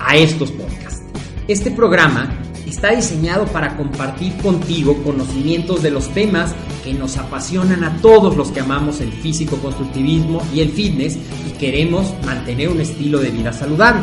[0.00, 1.02] a estos podcasts.
[1.46, 2.30] Este programa
[2.66, 8.50] está diseñado para compartir contigo conocimientos de los temas que nos apasionan a todos los
[8.50, 14.02] que amamos el físico-constructivismo y el fitness y queremos mantener un estilo de vida saludable.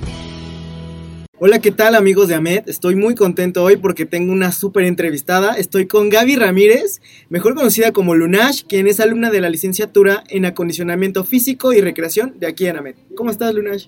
[1.43, 2.69] Hola, ¿qué tal amigos de AMED?
[2.69, 5.55] Estoy muy contento hoy porque tengo una súper entrevistada.
[5.55, 10.45] Estoy con Gaby Ramírez, mejor conocida como Lunash, quien es alumna de la licenciatura en
[10.45, 12.93] acondicionamiento físico y recreación de aquí en AMED.
[13.15, 13.87] ¿Cómo estás, Lunash?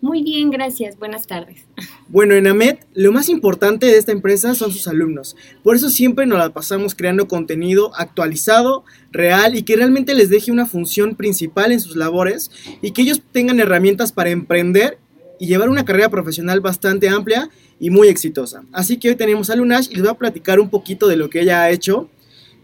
[0.00, 0.98] Muy bien, gracias.
[0.98, 1.66] Buenas tardes.
[2.08, 5.36] Bueno, en AMED lo más importante de esta empresa son sus alumnos.
[5.62, 8.82] Por eso siempre nos la pasamos creando contenido actualizado,
[9.12, 12.50] real y que realmente les deje una función principal en sus labores
[12.80, 15.03] y que ellos tengan herramientas para emprender
[15.38, 17.50] y llevar una carrera profesional bastante amplia
[17.80, 18.64] y muy exitosa.
[18.72, 21.30] Así que hoy tenemos a Lunash y les voy a platicar un poquito de lo
[21.30, 22.08] que ella ha hecho.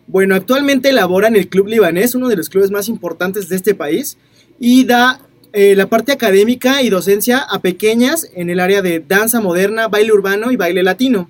[0.07, 3.75] Bueno, actualmente labora en el Club Libanés, uno de los clubes más importantes de este
[3.75, 4.19] país,
[4.59, 5.21] y da
[5.53, 10.13] eh, la parte académica y docencia a pequeñas en el área de danza moderna, baile
[10.13, 11.29] urbano y baile latino.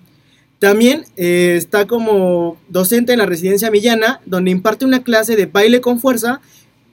[0.59, 5.81] También eh, está como docente en la residencia Millana, donde imparte una clase de baile
[5.81, 6.43] con fuerza,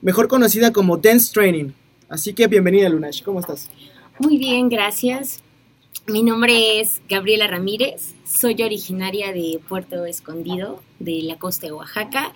[0.00, 1.72] mejor conocida como Dance Training.
[2.08, 3.68] Así que bienvenida, Lunash, ¿cómo estás?
[4.18, 5.42] Muy bien, gracias.
[6.06, 12.32] Mi nombre es Gabriela Ramírez, soy originaria de Puerto Escondido, de la costa de Oaxaca,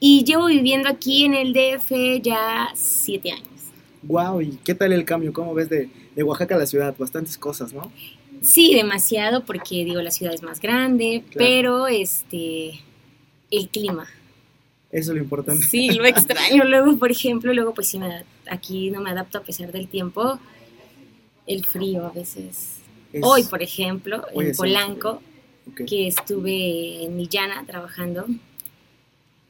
[0.00, 3.48] y llevo viviendo aquí en el DF ya siete años.
[4.02, 5.32] Wow, ¿y qué tal el cambio?
[5.32, 6.94] ¿Cómo ves de, de Oaxaca a la ciudad?
[6.98, 7.92] Bastantes cosas, ¿no?
[8.42, 11.46] Sí, demasiado, porque digo, la ciudad es más grande, Claro.
[11.46, 12.80] pero este,
[13.50, 14.06] el clima.
[14.90, 15.64] Eso es lo importante.
[15.64, 16.64] Sí, lo extraño.
[16.68, 20.38] Luego, por ejemplo, luego pues sí, me, aquí no me adapto a pesar del tiempo.
[21.46, 22.76] El frío a veces.
[23.12, 25.22] Es- Hoy, por ejemplo, Hoy en Polanco,
[25.86, 28.26] que estuve en Millana trabajando,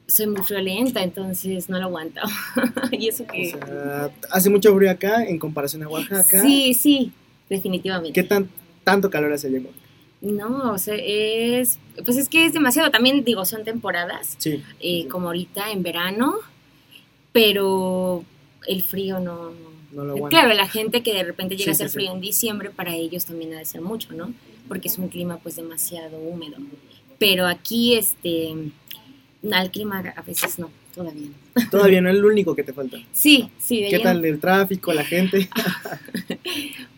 [0.07, 2.21] soy muy friolenta, entonces no lo aguanto.
[2.91, 3.51] y eso O que...
[3.51, 6.41] sea, hace mucho frío acá en comparación a Oaxaca.
[6.41, 7.11] sí, sí,
[7.49, 8.13] definitivamente.
[8.13, 8.49] ¿Qué tan,
[8.83, 9.61] tanto calor hace allá?
[10.21, 11.77] No, o sea, es...
[12.03, 12.89] Pues es que es demasiado.
[12.91, 14.63] También, digo, son temporadas, Sí.
[14.79, 16.35] eh, como ahorita en verano,
[17.31, 18.23] pero
[18.67, 19.51] el frío no...
[19.51, 20.29] no- No lo aguanto.
[20.37, 21.97] Claro, la gente que de repente llega Sí, a ser sí, sí.
[21.99, 24.33] frío en diciembre, para ellos también ha de ser mucho, ¿no?
[24.67, 26.57] Porque es un clima pues demasiado húmedo.
[27.17, 28.53] Pero aquí, este,
[29.51, 31.69] al clima a veces no, todavía no.
[31.71, 32.97] Todavía no es lo único que te falta.
[33.13, 35.49] Sí, sí, de ¿Qué tal el tráfico, la gente?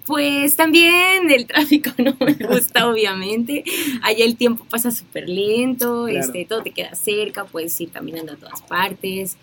[0.05, 3.65] Pues también el tráfico no me gusta, obviamente.
[4.01, 6.19] Allá el tiempo pasa súper lento, Claro.
[6.25, 9.35] este, todo te queda cerca, puedes ir caminando a todas partes,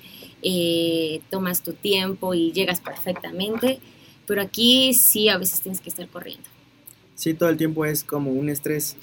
[0.44, 3.80] eh, tomas tu tiempo y llegas perfectamente.
[4.26, 6.44] Pero aquí sí, a veces tienes que estar corriendo.
[7.14, 8.96] Sí, todo el tiempo es como un estrés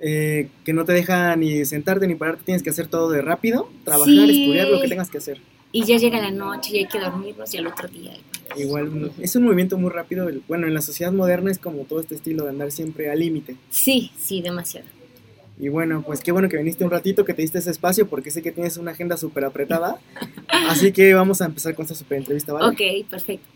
[0.00, 2.44] eh, que no te deja ni sentarte ni pararte.
[2.44, 4.42] Tienes que hacer todo de rápido, trabajar, Sí.
[4.42, 5.40] estudiar, lo que tengas que hacer.
[5.72, 8.12] Y ya llega la noche y hay que dormirnos y al otro día.
[8.56, 10.28] Igual, es un movimiento muy rápido.
[10.48, 13.56] Bueno, en la sociedad moderna es como todo este estilo de andar siempre al límite.
[13.70, 14.86] Sí, sí, demasiado.
[15.60, 18.30] Y bueno, pues qué bueno que viniste un ratito, que te diste ese espacio, porque
[18.30, 19.98] sé que tienes una agenda súper apretada.
[20.68, 22.68] Así que vamos a empezar con esta súper entrevista, ¿vale?
[22.68, 23.46] Ok, perfecto.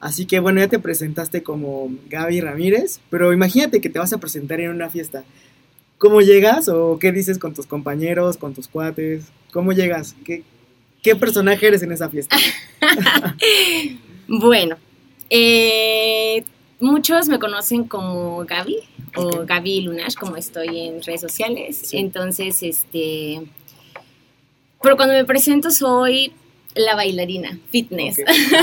[0.00, 4.18] Así que bueno, ya te presentaste como Gaby Ramírez, pero imagínate que te vas a
[4.18, 5.22] presentar en una fiesta.
[5.98, 9.26] ¿Cómo llegas o qué dices con tus compañeros, con tus cuates?
[9.52, 10.16] ¿Cómo llegas?
[10.24, 10.42] ¿Qué,
[11.02, 12.36] qué personaje eres en esa fiesta?
[14.28, 14.78] Bueno,
[15.28, 16.44] eh,
[16.82, 18.78] muchos me conocen como Gaby
[19.16, 21.80] o Gaby Lunash, como estoy en redes sociales.
[21.84, 21.98] Sí.
[21.98, 23.42] Entonces, este.
[24.82, 26.32] Pero cuando me presento soy
[26.74, 28.18] la bailarina, fitness.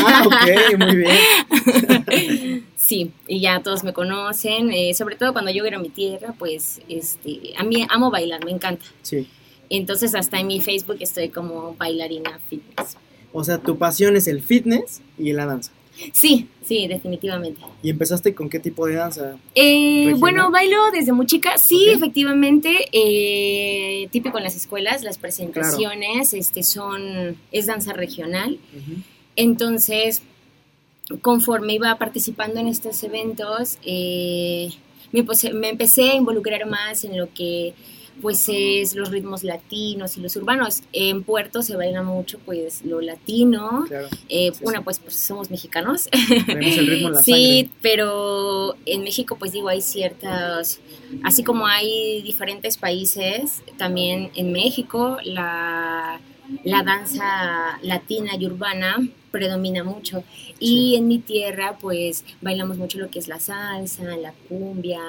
[0.06, 2.66] Ah, ok, muy bien.
[2.76, 6.34] Sí, y ya todos me conocen, eh, sobre todo cuando yo era a mi tierra,
[6.40, 8.84] pues este, a mí amo bailar, me encanta.
[9.04, 9.28] Sí.
[9.70, 12.98] Entonces hasta en mi Facebook estoy como bailarina fitness.
[13.32, 15.72] O sea, tu pasión es el fitness y la danza.
[16.14, 17.62] Sí, sí, definitivamente.
[17.84, 19.38] ¿Y empezaste con qué tipo de danza?
[19.56, 26.34] Eh, bueno, bailo desde muy chica, sí, efectivamente, eh, típico en las escuelas, las presentaciones,
[26.34, 28.60] este, son, es danza regional.
[29.36, 30.22] Entonces,
[31.22, 34.70] conforme iba participando en estos eventos, eh,
[35.12, 37.74] me, pose- me empecé a involucrar más en lo que
[38.22, 40.82] pues es los ritmos latinos y los urbanos.
[40.94, 43.86] En Puerto se baila mucho pues lo latino.
[43.88, 44.08] Claro.
[44.28, 44.84] Eh, Sí, una sí.
[44.84, 46.08] pues, pues somos mexicanos.
[46.48, 47.32] El ritmo la sí,
[47.62, 47.70] sangre.
[47.82, 50.80] pero en México pues digo hay ciertas,
[51.24, 56.20] así como hay diferentes países, también en México la,
[56.64, 58.98] la danza latina y urbana
[59.32, 60.24] predomina mucho.
[60.60, 65.02] Y en mi tierra pues bailamos mucho lo que es la salsa, la cumbia,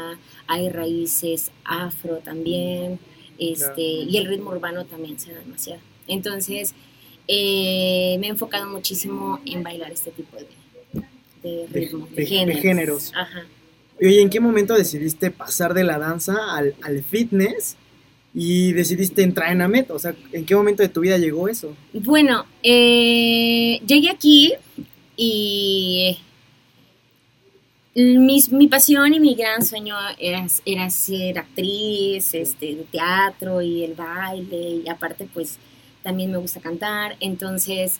[0.46, 2.98] hay raíces afro también,
[3.38, 4.10] este, Claro.
[4.10, 5.80] y el ritmo urbano también se da demasiado.
[6.06, 6.74] Entonces,
[7.28, 10.46] eh, me he enfocado muchísimo en bailar este tipo de,
[11.42, 13.12] de De- ritmos, de- de, de géneros.
[13.14, 13.44] Ajá.
[14.00, 17.76] Y Oye, ¿en qué momento decidiste pasar de la danza al, al fitness
[18.34, 19.90] y decidiste entrar en AMET?
[19.90, 21.76] O sea, ¿en qué momento de tu vida llegó eso?
[21.92, 24.54] Bueno, eh, llegué aquí
[25.16, 26.18] y
[27.94, 33.82] mi, mi pasión y mi gran sueño era, era ser actriz este, de teatro y
[33.84, 35.58] el baile y aparte pues
[36.02, 37.98] también me gusta cantar, entonces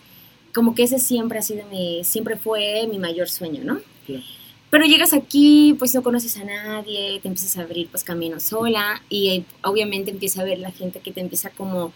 [0.55, 3.81] como que ese siempre ha sido mi, siempre fue mi mayor sueño, ¿no?
[4.06, 4.23] Claro.
[4.70, 9.02] Pero llegas aquí, pues no conoces a nadie, te empiezas a abrir pues camino sola
[9.08, 11.93] y eh, obviamente empieza a ver la gente que te empieza como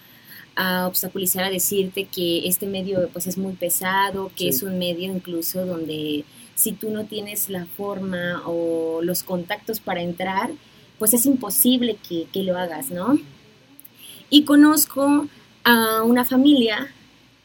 [0.56, 4.48] a obstaculizar, a decirte que este medio pues es muy pesado, que Sí.
[4.48, 6.24] es un medio incluso donde
[6.56, 10.50] si tú no tienes la forma o los contactos para entrar,
[10.98, 13.18] pues es imposible que, que lo hagas, ¿no?
[14.30, 15.28] Y conozco
[15.64, 16.88] a una familia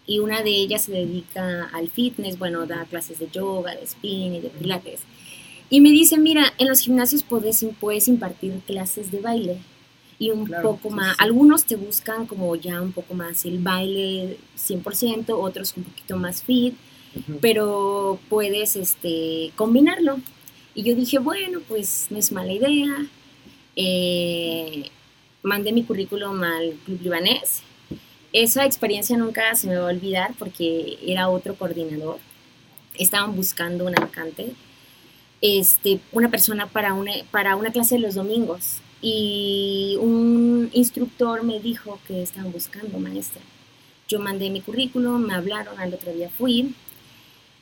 [0.07, 4.35] y una de ellas se dedica al fitness, bueno, da clases de yoga, de spin
[4.35, 5.01] y de pilates.
[5.69, 9.57] Y me dice, mira, en los gimnasios puedes, puedes impartir clases de baile
[10.17, 11.23] y un Claro, poco más, sí.
[11.23, 16.43] algunos te buscan como ya un poco más el baile 100%, otros un poquito más
[16.43, 16.75] fit,
[17.41, 20.19] pero puedes este, combinarlo.
[20.75, 23.05] Y yo dije, bueno, pues no es mala idea.
[23.75, 24.89] Eh,
[25.41, 27.61] mandé mi currículum al Club Libanés.
[28.33, 32.17] Esa experiencia nunca se me va a olvidar porque era otro coordinador.
[32.93, 34.53] Estaban buscando una vacante,
[35.41, 38.77] este, una persona para una, para una clase de los domingos.
[39.01, 43.41] Y un instructor me dijo que estaban buscando maestra.
[44.09, 46.73] Yo mandé mi currículum, me hablaron, al otro día fui.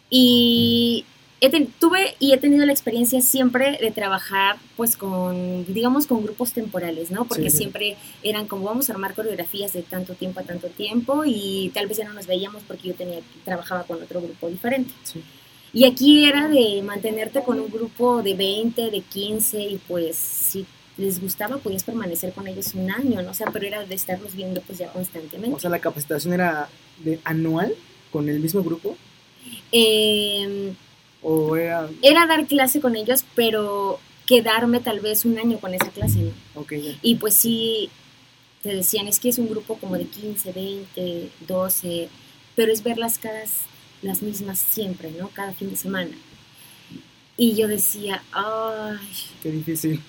[0.09, 1.05] Y
[1.41, 6.23] he ten- tuve y he tenido la experiencia siempre de trabajar pues con, digamos, con
[6.23, 7.25] grupos temporales, ¿no?
[7.25, 7.57] Porque Sí, sí.
[7.57, 11.87] siempre eran como vamos a armar coreografías de tanto tiempo a tanto tiempo y tal
[11.87, 14.91] vez ya no nos veíamos porque yo tenía, trabajaba con otro grupo diferente.
[15.03, 15.21] Sí.
[15.73, 20.65] Y aquí era de mantenerte con un grupo de 20, de 15 y pues si
[20.97, 23.31] les gustaba podías permanecer con ellos un año, ¿no?
[23.31, 25.55] O sea, pero era de estarlos viendo pues ya constantemente.
[25.55, 26.69] O sea, la capacitación era
[27.03, 27.75] de anual
[28.11, 28.97] con el mismo grupo
[29.71, 30.73] Eh,
[31.21, 35.89] o era era dar clase con ellos, pero quedarme tal vez un año con esa
[35.89, 36.61] clase, ¿no?
[36.61, 36.97] ok ya.
[37.01, 37.89] Y pues sí,
[38.63, 42.09] te decían, es que es un grupo como de 15, 20, 12,
[42.55, 43.51] pero es ver las caras
[44.01, 45.29] las mismas siempre, ¿no?
[45.29, 46.11] Cada fin de semana.
[47.39, 48.97] Y yo decía, ay,
[49.43, 50.01] Qué difícil.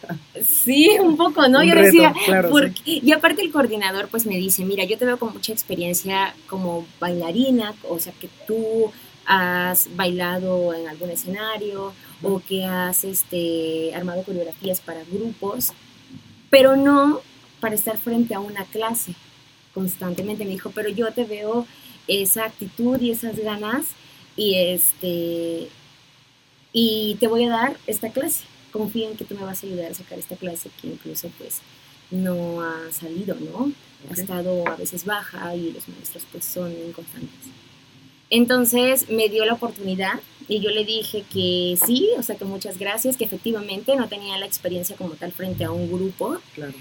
[0.42, 1.60] sí, un poco, ¿no?
[1.60, 2.50] Un yo reto, decía, claro.
[2.84, 6.86] Y aparte el coordinador pues me dice, mira, yo te veo con mucha experiencia como
[6.98, 8.90] bailarina, o sea que tú
[9.26, 11.92] has bailado en algún escenario
[12.22, 15.72] o que has este, armado coreografías para grupos,
[16.48, 17.20] pero no
[17.60, 19.12] para estar frente a una clase
[19.74, 20.46] constantemente.
[20.46, 21.66] Me dijo, pero yo te veo
[22.08, 23.84] esa actitud y esas ganas
[24.36, 25.68] y este
[26.72, 28.44] y te voy a dar esta clase.
[28.72, 31.60] Confío en que tú me vas a ayudar a sacar esta clase que incluso pues
[32.10, 33.72] no ha salido, ¿no?
[34.08, 34.18] Ha Ok.
[34.18, 37.30] estado a veces baja y los maestros pues son inconstantes.
[38.30, 42.78] Entonces me dio la oportunidad y yo le dije que sí, o sea que muchas
[42.78, 46.74] gracias, que efectivamente no tenía la experiencia como tal frente a un grupo, Claro.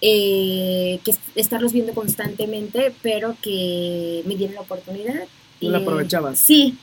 [0.00, 5.24] Eh, que es- estarlos viendo constantemente, pero que me dieron la oportunidad.
[5.60, 6.38] Tú la Y, aprovechabas.
[6.38, 6.76] Sí.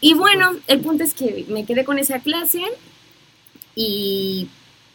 [0.00, 2.60] Y bueno, el punto es que me quedé con esa clase
[3.76, 4.48] Y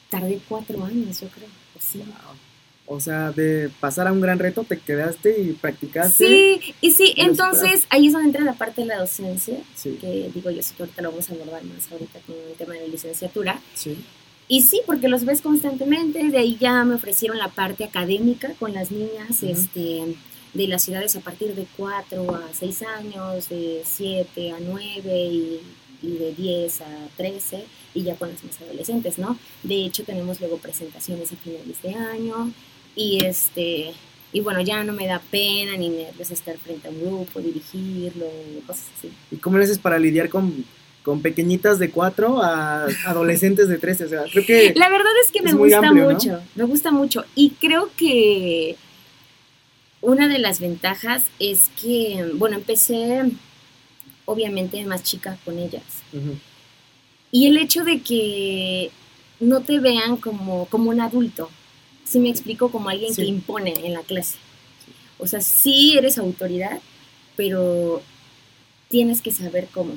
[0.09, 1.47] tardé cuatro años, yo creo.
[1.47, 2.01] o Sí.
[2.91, 6.25] O sea, de pasar a un gran reto te quedaste y practicaste.
[6.25, 9.97] Sí, y sí, y entonces ahí es donde entra la parte de la docencia, Sí,
[10.01, 12.73] que digo yo sé que ahorita lo vamos a abordar más ahorita con el tema
[12.73, 13.59] de la licenciatura.
[13.75, 13.95] sí.
[14.51, 18.73] Y sí, porque los ves constantemente, de ahí ya me ofrecieron la parte académica con
[18.73, 20.15] las niñas este,
[20.55, 25.59] de las ciudades a partir de 4 a 6 años, de 7 a 9 y,
[26.01, 27.63] y de 10 a 13,
[27.93, 29.37] y ya con las más adolescentes, ¿no?
[29.61, 32.51] De hecho, tenemos luego presentaciones a finales de año,
[32.95, 33.93] y este...
[34.31, 38.27] Y bueno, ya no me da pena ni nervios estar frente a un grupo, dirigirlo,
[38.67, 39.11] cosas así.
[39.31, 40.65] ¿Y cómo le haces para lidiar con,
[41.09, 44.05] con pequeñitas de 4 a adolescentes de 13?
[44.05, 44.73] O sea, creo que...
[44.75, 46.11] La verdad es que me Es gusta amplio, ¿no?
[46.13, 47.25] mucho, me gusta mucho.
[47.33, 48.75] Y creo que
[50.01, 53.23] una de las ventajas es que, bueno, empecé
[54.25, 55.81] obviamente más chica con ellas.
[57.31, 58.91] Y el hecho de que
[59.39, 61.49] no te vean como, como un adulto,
[62.05, 63.23] si me explico, como alguien Sí.
[63.23, 64.37] que impone en la clase.
[65.17, 66.79] O sea, sí eres autoridad,
[67.35, 68.03] pero
[68.89, 69.93] tienes que saber cómo.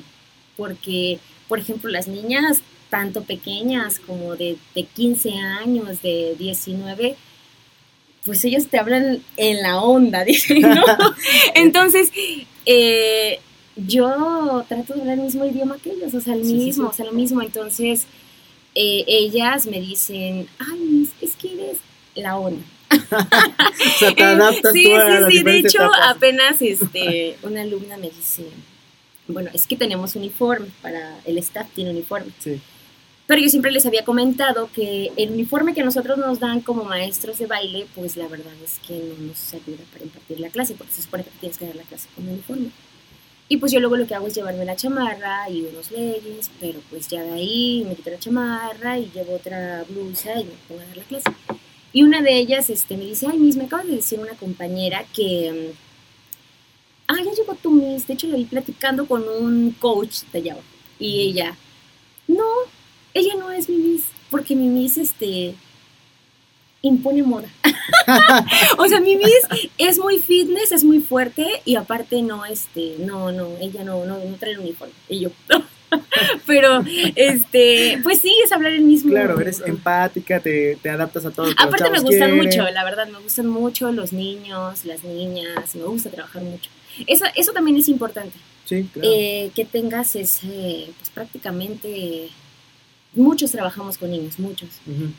[0.57, 7.15] Porque, por ejemplo, las niñas, tanto pequeñas como de, de 15 años, de 19,
[8.25, 10.83] pues ellos te hablan en la onda, dicen, ¿no?
[11.55, 12.11] Entonces,
[12.65, 13.39] eh,
[13.75, 16.89] yo trato de hablar el mismo idioma que ellos, o sea, el Sí, mismo, sí.
[16.91, 17.41] o sea, lo mismo.
[17.41, 18.05] Entonces,
[18.75, 21.77] eh, ellas me dicen, ay, es que eres
[22.15, 22.63] la onda.
[22.93, 25.43] O sea, te adaptas sí, tú a sí, sí.
[25.43, 25.99] De hecho, etapas.
[26.15, 28.45] apenas este, una alumna me dice,
[29.27, 32.31] bueno, es que tenemos uniforme, para el staff tiene uniforme.
[32.39, 32.59] Sí.
[33.25, 37.37] Pero yo siempre les había comentado que el uniforme que nosotros nos dan como maestros
[37.37, 40.93] de baile, pues la verdad es que no nos ayuda para impartir la clase, porque
[40.93, 42.69] se supone que tienes que dar la clase con uniforme.
[43.47, 46.79] Y pues yo luego lo que hago es llevarme la chamarra y unos leggings, pero
[46.89, 50.81] pues ya de ahí me quito la chamarra y llevo otra blusa y me pongo
[50.81, 51.29] a dar la clase.
[51.93, 55.05] Y una de ellas este, me dice, ay, Miss, me acaba de decir una compañera
[55.13, 55.92] que, mm,
[57.07, 60.53] ah, ya llegó tu Miss, de hecho la vi platicando con un coach de allá
[60.53, 60.67] abajo.
[60.99, 61.55] Y ella,
[62.27, 62.45] no,
[63.13, 65.55] ella no es mi Miss, porque mi Miss, este,
[66.81, 67.47] impone moda.
[68.77, 73.31] o sea, mi Miss es muy fitness, es muy fuerte y aparte no, este, no,
[73.31, 74.93] no, ella no, no, no trae el uniforme.
[75.09, 75.29] Y yo,
[76.45, 76.83] pero,
[77.15, 79.11] este, pues sí, es hablar el mismo.
[79.11, 81.47] Claro, eres empática, te, te adaptas a todo.
[81.57, 82.37] Aparte me gustan quieren.
[82.37, 86.69] mucho, la verdad, me gustan mucho los niños, las niñas, me gusta trabajar mucho.
[87.07, 89.09] Eso, eso también es importante, Sí, claro.
[89.11, 92.29] eh, que tengas ese, pues prácticamente,
[93.13, 94.69] muchos trabajamos con niños, muchos,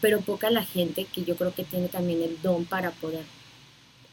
[0.00, 3.24] pero poca la gente que yo creo que tiene también el don para poder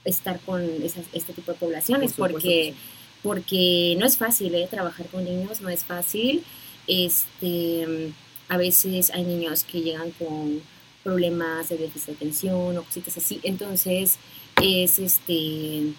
[0.06, 2.74] estar con esas, este tipo de poblaciones, Por porque,
[3.22, 4.68] porque no es fácil, ¿eh?
[4.70, 6.44] Trabajar con niños no es fácil.
[6.88, 8.12] Este,
[8.50, 10.62] a veces hay niños que llegan con
[11.04, 14.18] problemas de déficit de atención o cositas así, entonces
[14.62, 15.94] es este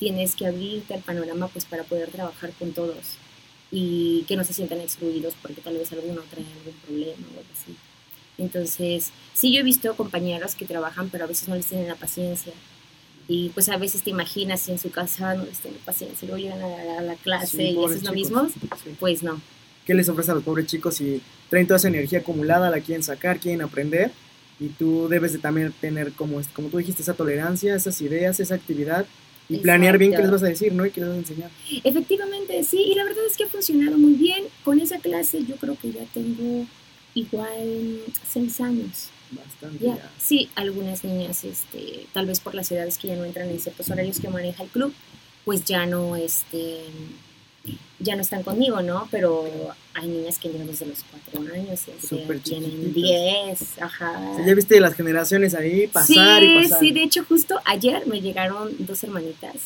[0.00, 2.96] tienes que abrirte al panorama pues para poder trabajar con todos
[3.70, 7.50] y que no se sientan excluidos porque tal vez alguno trae algún problema o algo
[7.52, 7.76] así.
[8.38, 11.94] Entonces, sí, yo he visto compañeros que trabajan, pero a veces no les tienen la
[11.96, 12.52] paciencia.
[13.28, 16.42] Y pues a veces te imaginas si en su casa no les tienen paciencia luego
[16.42, 18.32] llegan a la, a la clase Sí, y pobres haces lo chicos.
[18.32, 18.48] mismo,
[18.82, 18.96] Sí.
[18.98, 19.40] pues no.
[19.86, 23.02] ¿Qué les ofrece a los pobres chicos si traen toda esa energía acumulada, la quieren
[23.04, 24.10] sacar, quieren aprender?
[24.58, 28.54] Y tú debes de también tener, como, como tú dijiste, esa tolerancia, esas ideas, esa
[28.56, 29.06] actividad
[29.50, 30.86] y planear bien qué les vas a decir, ¿no?
[30.86, 31.50] Y qué les vas a enseñar.
[31.84, 34.44] Efectivamente, sí, y la verdad es que ha funcionado muy bien.
[34.64, 36.66] Con esa clase yo creo que ya tengo
[37.14, 39.08] igual seis años.
[39.32, 40.10] Bastante Ya, ya.
[40.18, 43.88] sí, algunas niñas, este, tal vez por las edades que ya no entran en ciertos
[43.90, 44.92] horarios que maneja el club,
[45.44, 46.78] pues ya no, este,
[47.98, 49.06] ya no están conmigo, ¿no?
[49.10, 49.44] Pero
[49.94, 54.36] hay niñas que llegan desde los cuatro años y Súper tienen diez, ajá.
[54.46, 56.80] Ya viste las generaciones ahí pasar sí, y pasar.
[56.80, 59.56] sí, de hecho justo ayer me llegaron dos hermanitas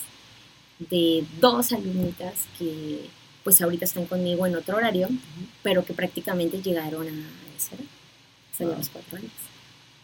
[0.90, 3.00] de dos alumnitas que
[3.44, 5.08] pues ahorita están conmigo en otro horario,
[5.62, 8.78] pero que prácticamente llegaron a esa edad, o sea, de Wow.
[8.78, 9.30] los cuatro años.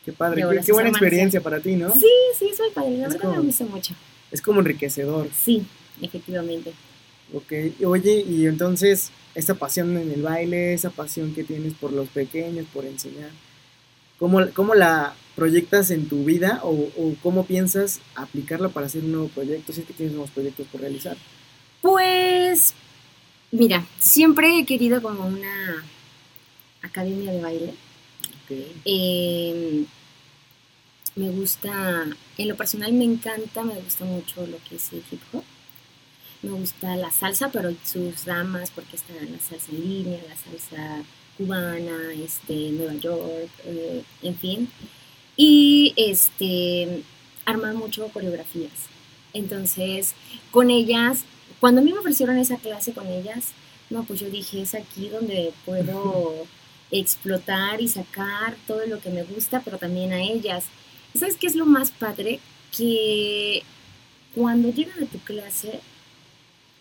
[0.04, 1.92] Qué padre, qué, buena hermanas experiencia para ti, ¿no?
[1.94, 2.06] Sí,
[2.38, 3.94] sí, muy padre, la Es verdad como- me gusta mucho.
[4.30, 5.28] Es como enriquecedor.
[5.44, 5.64] Sí,
[6.00, 6.72] efectivamente.
[7.32, 7.52] Ok,
[7.84, 12.66] oye, y entonces, esa pasión en el baile, esa pasión que tienes por los pequeños,
[12.72, 13.30] por enseñar,
[14.18, 19.12] ¿cómo, cómo la proyectas en tu vida o, o cómo piensas aplicarla para hacer un
[19.12, 19.72] nuevo proyecto?
[19.72, 21.16] Si es que tienes nuevos proyectos por realizar.
[21.82, 22.74] Pues,
[23.52, 25.84] mira, siempre he querido como una
[26.82, 27.74] academia de baile.
[28.44, 29.84] Ok, Eh,
[31.16, 32.06] me gusta,
[32.38, 35.44] en lo personal me encanta, me gusta mucho lo que es el hip hop.
[36.42, 41.02] Me gusta la salsa, pero sus ramas, porque está la salsa en línea, la salsa
[41.36, 44.68] cubana, este, Nueva York, eh, en fin.
[45.36, 47.02] Y este,
[47.44, 48.72] armar mucho coreografías.
[49.32, 50.14] Entonces,
[50.50, 51.24] con ellas,
[51.60, 53.52] cuando a mí me ofrecieron esa clase con ellas,
[53.90, 56.46] no, pues yo dije, es aquí donde puedo
[56.90, 60.64] explotar y sacar todo lo que me gusta, pero también a ellas.
[61.14, 62.40] ¿Sabes qué es lo más padre?
[62.76, 63.62] Que
[64.34, 65.80] cuando llegan a tu clase,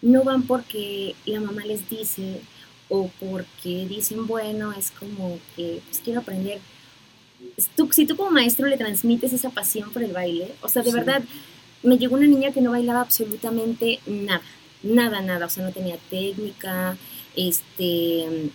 [0.01, 2.41] no van porque la mamá les dice
[2.87, 6.59] o porque dicen, bueno, es como que pues, quiero aprender.
[7.75, 10.91] Tú, si tú como maestro le transmites esa pasión por el baile, o sea, de
[10.91, 10.95] Sí.
[10.97, 11.23] verdad,
[11.83, 14.41] me llegó una niña que no bailaba absolutamente nada,
[14.83, 16.97] nada, nada, o sea, no tenía técnica,
[17.35, 18.49] este,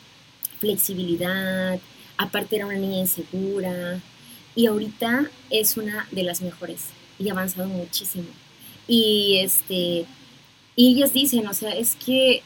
[0.58, 1.78] flexibilidad,
[2.18, 4.00] aparte era una niña insegura,
[4.56, 6.82] y ahorita es una de las mejores
[7.18, 8.26] y ha avanzado muchísimo.
[8.86, 10.06] Y este
[10.76, 12.42] y ellas dicen, o sea, es que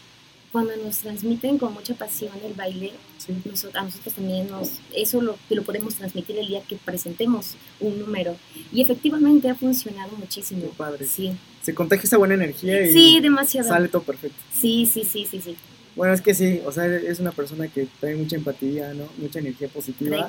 [0.53, 3.35] cuando nos transmiten con mucha pasión el baile, Sí.
[3.75, 8.37] a nosotros también nos eso lo, lo podemos transmitir el día que presentemos un número
[8.73, 10.63] y efectivamente ha funcionado muchísimo.
[10.63, 11.05] Qué padre.
[11.07, 11.33] Sí.
[11.61, 13.69] Se contagia esa buena energía y Sí, demasiado.
[13.69, 14.39] sale todo perfecto.
[14.55, 15.57] Sí, sí, sí, sí, sí.
[15.95, 19.09] Bueno, es que sí, o sea, es una persona que trae mucha empatía, ¿no?
[19.19, 20.27] Mucha energía positiva.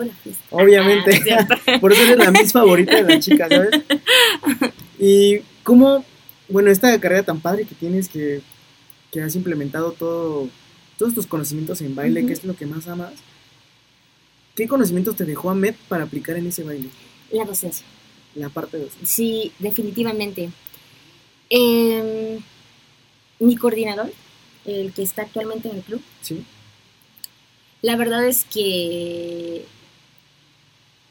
[0.49, 1.21] Obviamente.
[1.31, 1.77] Ah.
[1.79, 3.71] Por eso eres la mis favorita de las chicas, ¿sabes?
[4.99, 6.03] Y cómo,
[6.49, 8.41] bueno, esta carrera tan padre que tienes que,
[9.11, 10.49] que has implementado todo,
[10.97, 12.27] todos tus conocimientos en baile, Ujú.
[12.27, 13.13] que es lo que más amas.
[14.55, 16.89] ¿Qué conocimientos te dejó Ahmed para aplicar en ese baile?
[17.31, 17.85] La docencia.
[18.35, 20.49] La parte de Sí, definitivamente.
[21.49, 22.39] Em,
[23.39, 24.11] mi coordinador,
[24.65, 26.43] el que está actualmente en el club, ¿sí?
[27.81, 29.65] la verdad es que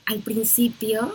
[0.05, 1.13] al principio,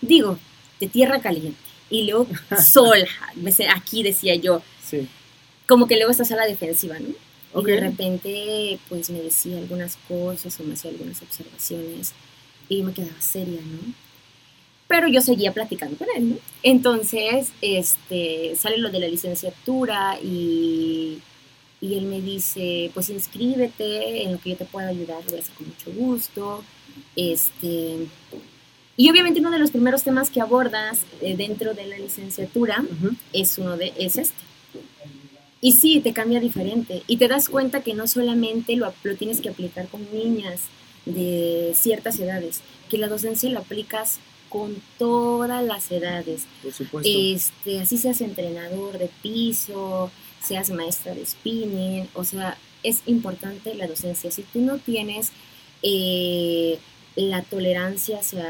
[0.00, 0.38] digo,
[0.80, 2.26] de tierra caliente y luego
[2.64, 3.06] sol,
[3.74, 5.06] aquí decía yo, Sí.
[5.66, 7.14] como que luego estás a la defensiva, ¿no?
[7.60, 12.12] Y de repente, pues me decía algunas cosas o me hacía algunas observaciones
[12.68, 13.94] y me quedaba seria, ¿no?
[14.86, 16.36] Pero yo seguía platicando con él, ¿no?
[16.62, 21.18] Entonces, este, sale lo de la licenciatura y,
[21.80, 25.38] y él me dice, pues inscríbete en lo que yo te pueda ayudar, lo voy
[25.38, 26.64] a hacer con mucho gusto.
[27.16, 28.06] Este,
[28.98, 32.84] y obviamente uno de los primeros temas que abordas eh, dentro de la licenciatura
[33.32, 34.42] es uno de es este.
[35.60, 37.04] Y sí, te cambia diferente.
[37.06, 40.62] Y te das cuenta que no solamente lo, lo tienes que aplicar con niñas
[41.04, 46.46] de ciertas edades, que la docencia la aplicas con todas las edades.
[46.60, 47.08] Por supuesto.
[47.08, 50.10] Este, así seas entrenador de piso,
[50.42, 54.32] seas maestra de spinning, o sea, es importante la docencia.
[54.32, 55.30] Si tú no tienes
[55.82, 56.78] eh,
[57.26, 58.46] la tolerancia hacia,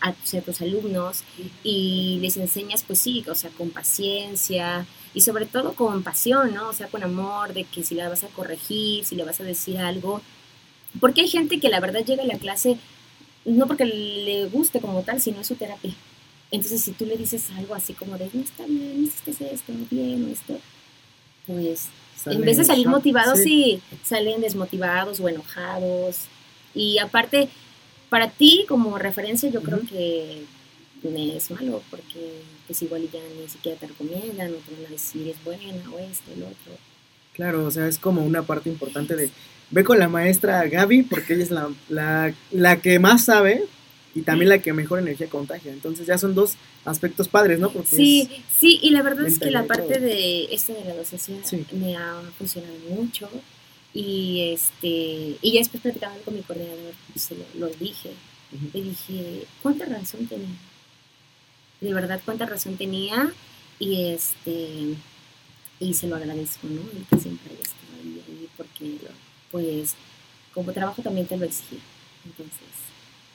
[0.00, 1.24] hacia tus alumnos
[1.64, 6.68] y les enseñas, pues sí, o sea, con paciencia y sobre todo con pasión, ¿no?
[6.68, 9.44] O sea, con amor, de que si la vas a corregir, si le vas a
[9.44, 10.22] decir algo.
[11.00, 12.78] Porque hay gente que la verdad llega a la clase
[13.44, 15.92] no porque le guste como tal, sino es su terapia.
[16.52, 20.30] Entonces, si tú le dices algo así como de, no está bien, hiciste esto, bien,
[20.30, 20.58] esto,
[21.46, 21.88] pues
[22.22, 23.80] Salen en vez de salir motivados, Sí.
[23.90, 23.96] sí.
[24.04, 26.18] salen desmotivados o enojados.
[26.74, 27.48] Y aparte,
[28.12, 30.42] para ti como referencia, yo creo que
[31.02, 35.28] es malo, porque pues igual ya ni siquiera te recomiendan, o te van a decir
[35.28, 36.76] es buena o esto, el otro.
[37.32, 39.30] Claro, o sea, es como una parte importante de...
[39.70, 43.64] Ve con la maestra Gaby porque ella es la, la, la que más sabe
[44.14, 45.72] y también la que mejor energía contagia.
[45.72, 47.70] Entonces ya son dos aspectos padres, ¿no?
[47.70, 51.34] Porque Sí, sí, y la verdad es que la parte de esto de la docencia
[51.44, 51.64] Sí.
[51.72, 53.30] me ha funcionado mucho.
[53.94, 58.10] Y este y ya después platicando con mi coordinador, se lo, lo dije.
[58.72, 60.48] Le dije, ¿cuánta razón tenía?
[61.80, 63.32] De verdad, cuánta razón tenía.
[63.78, 64.94] Y este
[65.80, 66.80] y se lo agradezco, ¿no?
[66.96, 68.96] El que siempre haya estado ahí, ahí, porque
[69.50, 69.94] pues
[70.54, 71.80] como trabajo también te lo exigía.
[72.24, 72.58] Entonces,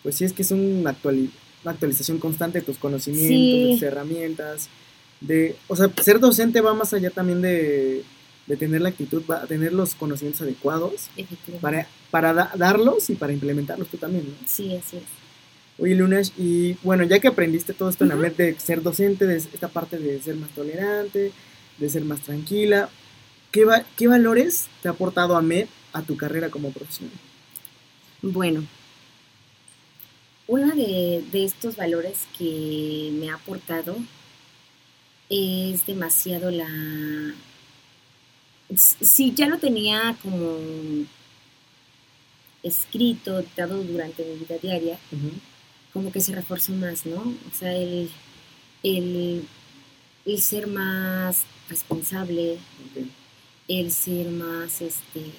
[0.04, 1.30] Pues sí, es que es una, actuali-
[1.63, 3.63] una actualización constante de tus conocimientos, Sí.
[3.67, 4.70] de tus herramientas.
[5.20, 8.04] De, o sea, ser docente va más allá también de,
[8.48, 11.10] de tener la actitud, va a tener los conocimientos adecuados
[11.62, 14.48] para, para da- darlos y para implementarlos tú también, ¿no?
[14.48, 15.04] Sí, así es.
[15.80, 18.20] Oye, Lunas, y bueno, ya que aprendiste todo esto en Ujú.
[18.20, 21.32] Ahmed de ser docente, de esta parte de ser más tolerante,
[21.78, 22.90] de ser más tranquila,
[23.52, 27.14] ¿qué, va- qué valores te ha aportado Ahmed a tu carrera como profesional?
[28.22, 28.64] Bueno,
[30.48, 33.98] uno de, de estos valores que me ha aportado
[35.30, 36.68] es demasiado la...
[38.76, 40.58] Si ya lo tenía como
[42.64, 45.00] escrito, dado durante mi vida diaria,
[45.94, 47.22] como que se reforzó más, ¿no?
[47.22, 48.10] O sea, el,
[48.84, 49.48] el,
[50.26, 52.58] el ser más responsable,
[53.68, 55.32] el ser más, este,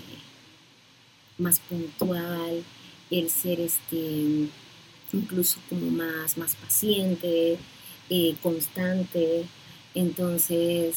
[1.37, 2.65] más puntual,
[3.11, 4.49] el ser este
[5.13, 7.59] incluso como más, más paciente,
[8.11, 9.45] eh, constante.
[9.95, 10.97] Entonces,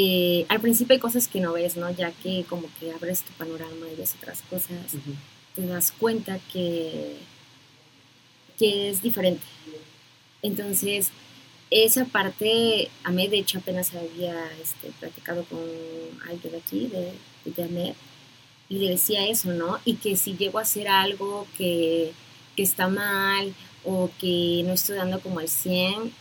[0.00, 1.90] eh, al principio hay cosas que no ves, ¿no?
[1.90, 4.92] Ya que como que abres tu panorama y ves otras cosas,
[5.56, 7.16] te das cuenta que,
[8.56, 9.42] que es diferente.
[10.40, 11.10] Entonces,
[11.72, 15.58] esa parte, a mí de hecho apenas había este, platicado con
[16.28, 17.12] alguien de aquí, de,
[17.44, 17.94] de AMED,
[18.68, 19.80] y le decía eso, ¿no?
[19.84, 22.12] Y que si llego a hacer algo que,
[22.54, 23.52] que está mal
[23.84, 26.12] o que no estoy dando como al 100,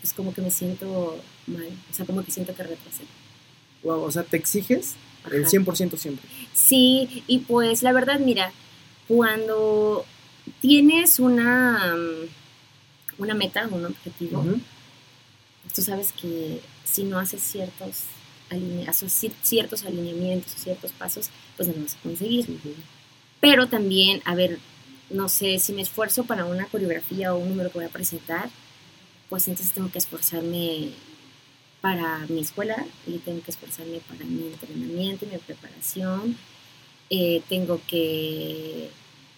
[0.00, 3.02] pues como que me siento mal, o sea, como que siento que retrasé.
[3.82, 4.94] Wow, o sea, te exiges
[5.30, 5.50] el Ajá.
[5.50, 6.28] 100% siempre.
[6.54, 8.52] Sí, y pues la verdad, mira,
[9.08, 10.04] cuando
[10.60, 14.60] tienes una, mm, una meta, un objetivo, Ujú.
[15.74, 18.02] tú sabes que si no haces ciertos,
[18.50, 18.86] aline-
[19.42, 22.46] ciertos alineamientos ciertos pasos, pues no lo vas a conseguir.
[23.40, 24.58] Pero también, a ver,
[25.10, 28.48] no sé, si me esfuerzo para una coreografía o un número que voy a presentar,
[29.28, 30.90] pues entonces tengo que esforzarme
[31.80, 36.36] para mi escuela y tengo que esforzarme para mi entrenamiento y mi preparación.
[37.10, 38.90] Eh, tengo que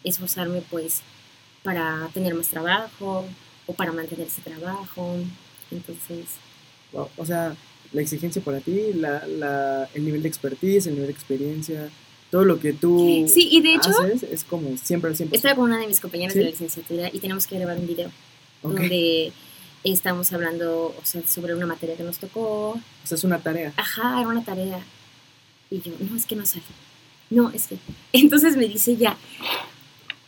[0.05, 1.01] esforzarme pues
[1.63, 3.25] para tener más trabajo
[3.67, 5.17] o para mantener ese trabajo.
[5.71, 6.25] Entonces,
[6.93, 7.55] Wow, O sea,
[7.93, 11.91] la exigencia para ti, la, la, el nivel de expertise, el nivel de experiencia,
[12.31, 15.29] todo lo que tú sí, y de hecho, haces es como siempre al 100%.
[15.35, 16.39] estaba con una de mis compañeras Sí.
[16.39, 18.09] de la licenciatura y tenemos que grabar un video
[18.63, 18.73] Ok.
[18.73, 19.33] donde
[19.85, 22.71] estamos hablando o sea, sobre una materia que nos tocó.
[22.71, 23.73] O sea, es una tarea.
[23.77, 24.81] Ajá, era una tarea.
[25.71, 26.65] Y yo, no, es que no sale.
[27.31, 27.79] No, es que.
[28.13, 29.17] Entonces me dice ya,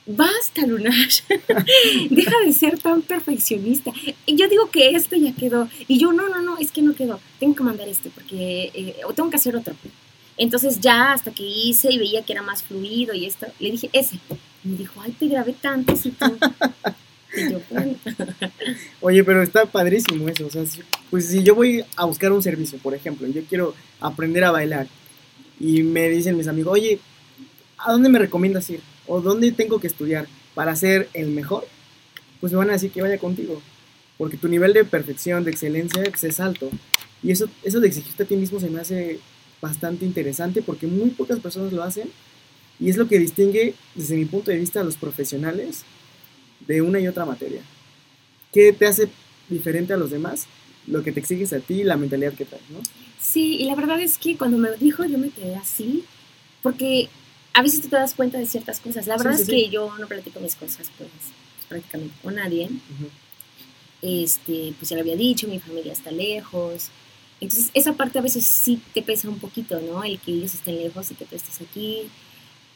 [0.06, 1.22] basta, Lunash.
[2.10, 3.92] Deja de ser tan perfeccionista.
[4.26, 5.68] Y yo digo que este ya quedó.
[5.88, 7.20] Y yo, no, no, no, es que no quedó.
[7.38, 8.70] Tengo que mandar este porque.
[8.74, 9.74] eh, o tengo que hacer otro.
[10.40, 13.90] Entonces ya hasta que hice y veía que era más fluido y esto, le dije,
[13.92, 14.18] ese.
[14.64, 16.24] Y me dijo, ay, te grabé tantos y tú.
[17.70, 17.96] Bueno.
[19.00, 20.46] Oye, pero está padrísimo eso.
[20.46, 20.64] O sea,
[21.10, 24.88] pues si yo voy a buscar un servicio, por ejemplo, yo quiero aprender a bailar,
[25.60, 26.98] y me dicen mis amigos, oye,
[27.76, 28.80] ¿a dónde me recomiendas ir?
[29.06, 31.66] ¿O dónde tengo que estudiar para ser el mejor?
[32.40, 33.60] Pues me van a decir que vaya contigo.
[34.16, 36.70] Porque tu nivel de perfección, de excelencia, pues, es alto.
[37.22, 39.20] Y eso, eso de exigirte a ti mismo se me hace
[39.60, 42.10] bastante interesante porque muy pocas personas lo hacen.
[42.78, 45.84] Y es lo que distingue, desde mi punto de vista, a los profesionales
[46.66, 47.62] de una y otra materia.
[48.52, 49.08] ¿Qué te hace
[49.48, 50.46] diferente a los demás?
[50.86, 52.80] Lo que te exiges a ti y la mentalidad que traes, ¿no?
[53.20, 56.04] Sí, y la verdad es que cuando me lo dijo yo me quedé así,
[56.62, 57.08] porque
[57.52, 59.06] a veces tú te das cuenta de ciertas cosas.
[59.06, 59.52] La verdad sí, es sí.
[59.52, 61.10] que yo no platico mis cosas, pues,
[61.68, 62.70] prácticamente con nadie.
[64.02, 66.88] Este, pues ya lo había dicho, mi familia está lejos.
[67.40, 70.04] Entonces, esa parte a veces sí te pesa un poquito, ¿no?
[70.04, 72.02] El que ellos estén lejos y que tú estés aquí.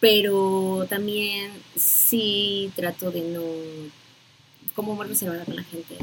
[0.04, 3.40] Pero también sí trato de no,
[4.74, 5.96] como muy reservada con la gente,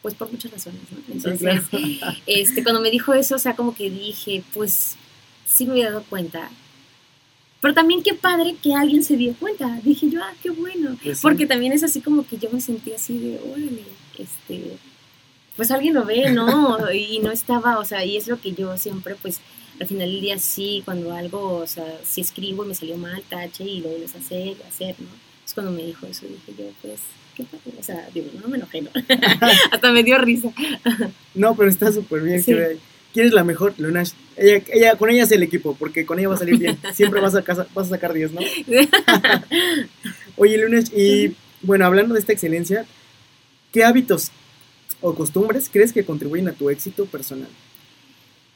[0.00, 1.12] pues por muchas razones, ¿no?
[1.12, 2.16] Entonces, claro.
[2.28, 4.94] este, cuando me dijo eso, o sea, como que dije, pues
[5.44, 6.50] sí me había dado cuenta.
[7.60, 9.76] Pero también qué padre que alguien se dio cuenta.
[9.82, 10.96] Dije yo, ah, qué bueno.
[11.02, 11.22] Pues sí.
[11.22, 13.82] Porque también es así como que yo me sentí así de, órale,
[14.18, 14.76] este,
[15.56, 16.78] pues alguien lo ve, ¿no?
[16.94, 19.40] Y no estaba, o sea, y es lo que yo siempre, pues,
[19.80, 23.22] al final del día sí, cuando algo, o sea, si escribo y me salió mal,
[23.28, 25.08] tache y lo vuelves a hacer, hacer, ¿no?
[25.46, 27.00] Es cuando me dijo eso, dije yo, pues,
[27.36, 27.78] qué padre.
[27.78, 28.90] O sea, digo, no me enojé, ¿no?
[29.70, 30.50] Hasta me dio risa.
[31.34, 32.42] No, pero está súper bien.
[32.42, 32.52] Sí.
[32.52, 32.78] que-
[33.12, 33.74] ¿Quién es la mejor?
[33.76, 34.12] Lunash.
[34.38, 36.78] Ella, ella, con ella es el equipo, porque con ella va a salir bien.
[36.94, 38.40] Siempre vas a, casa- vas a sacar 10, ¿no?
[40.36, 42.86] Oye, Lunash, y bueno, hablando de esta excelencia,
[43.72, 44.30] ¿qué hábitos
[45.00, 47.48] o costumbres crees que contribuyen a tu éxito personal?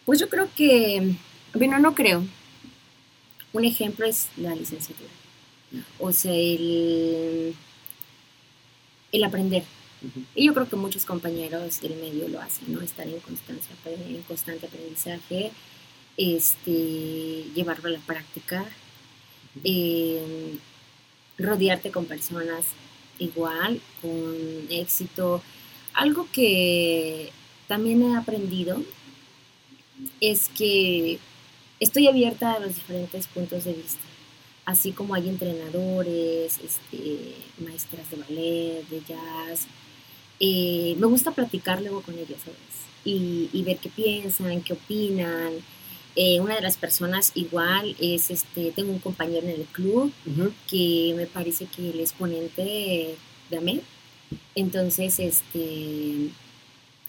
[0.07, 1.17] Pues yo creo que,
[1.53, 2.25] bueno, no creo.
[3.53, 5.11] Un ejemplo es la licenciatura.
[5.99, 7.55] O sea, el,
[9.11, 9.65] el aprender.
[10.37, 12.83] Y yo creo que muchos compañeros del medio lo hacen, ¿no?
[12.83, 15.51] Estar en, constancia, en constante aprendizaje,
[16.17, 18.65] este, llevarlo a la práctica,
[19.65, 20.57] eh,
[21.37, 22.67] rodearte con personas
[23.19, 24.37] igual, con
[24.71, 25.43] éxito.
[25.95, 27.33] Algo que
[27.67, 28.81] también he aprendido
[30.21, 31.19] es que
[31.81, 34.01] estoy abierta a los diferentes puntos de vista.
[34.65, 39.67] Así como hay entrenadores, este, maestras de ballet, de jazz.
[40.41, 42.59] eh, me gusta platicar luego con ellos, ¿sabes?
[43.05, 45.53] Y, y ver qué piensan, qué opinan.
[46.17, 50.13] Eh, una de las personas igual es, este, tengo un compañero en el club
[50.69, 53.17] que me parece que el exponente
[53.51, 53.81] de AMED.
[54.55, 56.31] Entonces, este,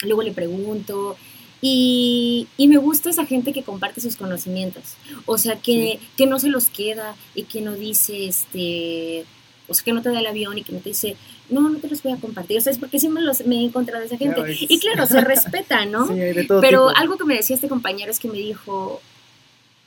[0.01, 1.17] luego le pregunto
[1.61, 4.83] Y, y me gusta esa gente que comparte sus conocimientos.
[5.25, 9.25] O sea, que, que no se los queda y que no dice, este,
[9.67, 11.15] o sea, que no te da el avión y que no te dice,
[11.49, 12.57] no, no te los voy a compartir.
[12.57, 14.41] O sea, es porque siempre los, me he encontrado esa gente.
[14.47, 16.07] Y claro, se respeta, ¿no?
[16.07, 16.99] Sí, de todo Pero tipo.
[16.99, 19.01] algo que me decía este compañero es que me dijo,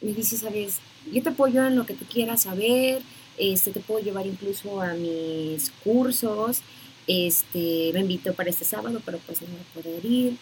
[0.00, 0.78] me dice, sabes,
[1.12, 3.02] yo te apoyo en lo que tú quieras saber,
[3.38, 6.60] este, te puedo llevar incluso a mis cursos,
[7.06, 10.36] este, me invitó para este sábado, pero pues no voy a poder ir,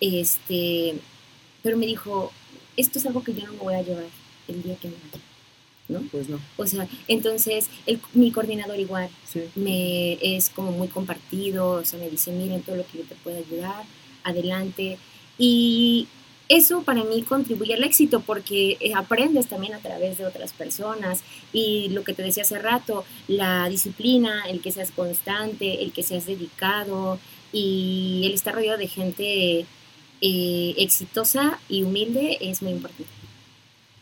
[0.00, 0.96] este,
[1.62, 2.32] pero me dijo,
[2.76, 4.04] esto es algo que yo no me voy a llevar
[4.48, 5.24] el día que me vaya,
[5.88, 6.00] ¿no?
[6.10, 9.42] Pues no, O sea, entonces, el, mi coordinador igual, sí.
[9.54, 13.14] me es como muy compartido, o sea, me dice, miren todo lo que yo te
[13.16, 13.84] puedo ayudar,
[14.24, 14.98] adelante.
[15.38, 16.08] Y
[16.48, 21.22] eso para mí contribuye al éxito porque eh, aprendes también a través de otras personas
[21.52, 26.02] y lo que te decía hace rato, la disciplina, el que seas constante, el que
[26.02, 27.18] seas dedicado
[27.52, 29.66] y el estar rodeado de gente
[30.20, 33.10] eh, exitosa y humilde es muy importante.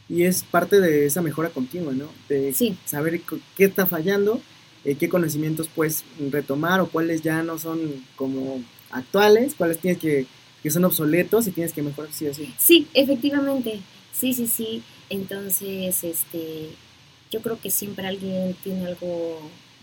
[0.09, 2.09] Y es parte de esa mejora continua, ¿no?
[2.29, 2.77] De Sí.
[2.85, 3.21] saber
[3.57, 4.41] qué está fallando,
[4.85, 10.27] eh, qué conocimientos puedes retomar o cuáles ya no son como actuales, cuáles tienes que,
[10.63, 12.53] que son obsoletos y tienes que mejorar sí o sí.
[12.59, 13.81] Sí, efectivamente.
[14.13, 14.83] Sí, sí, sí.
[15.09, 16.69] Entonces, este,
[17.31, 19.41] yo creo que siempre alguien tiene algo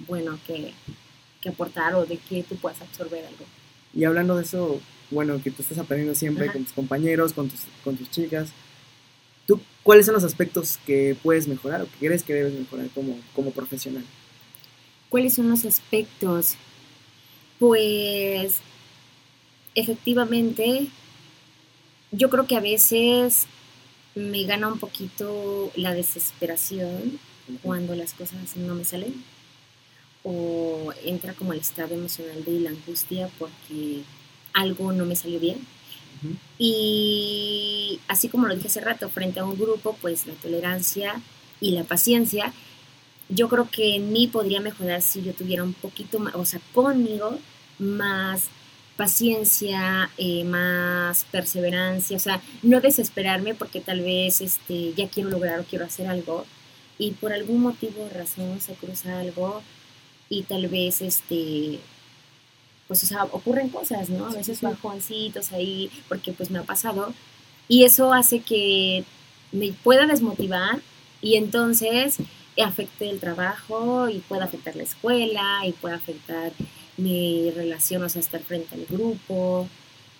[0.07, 0.73] bueno que,
[1.41, 3.45] que aportar o de que tú puedas absorber algo.
[3.95, 4.79] Y hablando de eso,
[5.11, 6.53] bueno, que tú estás aprendiendo siempre Ajá.
[6.53, 8.49] con tus compañeros, con tus, con tus chicas,
[9.47, 13.17] ¿tú cuáles son los aspectos que puedes mejorar o que crees que debes mejorar como,
[13.35, 14.03] como profesional?
[15.09, 16.55] ¿Cuáles son los aspectos?
[17.57, 18.57] Pues,
[19.75, 20.87] efectivamente,
[22.11, 23.47] yo creo que a veces
[24.15, 27.19] me gana un poquito la desesperación
[27.61, 29.23] cuando las cosas no me salen
[30.23, 34.03] o entra como el estado emocional de la angustia porque
[34.59, 35.57] algo no me salió bien.
[36.57, 41.21] Y así como lo dije hace rato, frente a un grupo, pues la tolerancia
[41.61, 42.53] y la paciencia,
[43.29, 46.59] yo creo que en mí podría mejorar si yo tuviera un poquito más, o sea,
[46.73, 47.39] conmigo,
[47.77, 48.49] más
[48.97, 55.61] paciencia, eh, más perseverancia, o sea, no desesperarme porque tal vez este, ya quiero lograr
[55.61, 56.45] o quiero hacer algo
[56.97, 59.61] y por algún motivo o razón se cruza algo
[60.27, 61.79] y tal vez este
[62.89, 67.13] pues o sea ocurren cosas no a veces bajoncitos ahí porque pues me ha pasado
[67.69, 69.05] y eso hace que
[69.53, 70.81] me pueda desmotivar
[71.21, 72.17] y entonces
[72.61, 76.51] afecte el trabajo y pueda afectar la escuela y pueda afectar
[76.97, 79.67] mi relación, o sea, estar frente al grupo.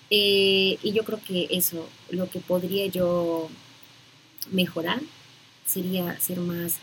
[0.09, 3.49] Eh, y yo creo que eso, lo que podría yo
[4.51, 5.01] mejorar
[5.65, 6.77] sería ser más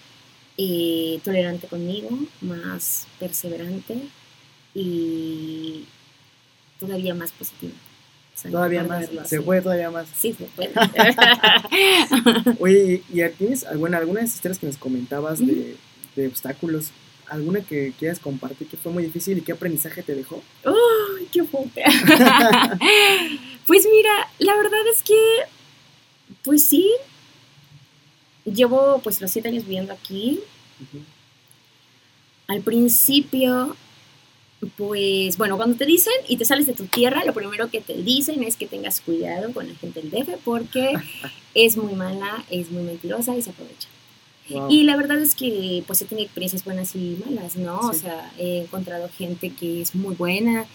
[0.58, 3.96] eh, tolerante conmigo, más perseverante
[4.76, 5.86] y
[6.78, 7.72] todavía más positiva.
[7.72, 10.06] O sea, Todavía no más, se puede todavía más.
[10.14, 10.70] Sí, se puede.
[12.60, 15.76] Oye, ¿y tienes alguna, alguna de esas historias que nos comentabas de,
[16.14, 16.90] de obstáculos?
[17.28, 20.42] ¿Alguna que quieras compartir que fue muy difícil y qué aprendizaje te dejó?
[20.64, 21.82] ¡Ay, qué fuerte!
[23.66, 25.18] pues mira, la verdad es que,
[26.44, 26.92] pues sí,
[28.44, 30.40] llevo pues los siete años viviendo aquí.
[32.48, 33.74] Al principio,
[34.76, 37.94] pues bueno, cuando te dicen y te sales de tu tierra, lo primero que te
[37.94, 40.94] dicen es que tengas cuidado con la gente del DF porque
[41.54, 43.88] es muy mala, es muy mentirosa y se aprovecha.
[44.48, 44.70] Wow.
[44.70, 47.80] Y la verdad es que pues he tenido experiencias buenas y malas, ¿no?
[47.80, 50.66] O sea, he encontrado gente que es muy buena,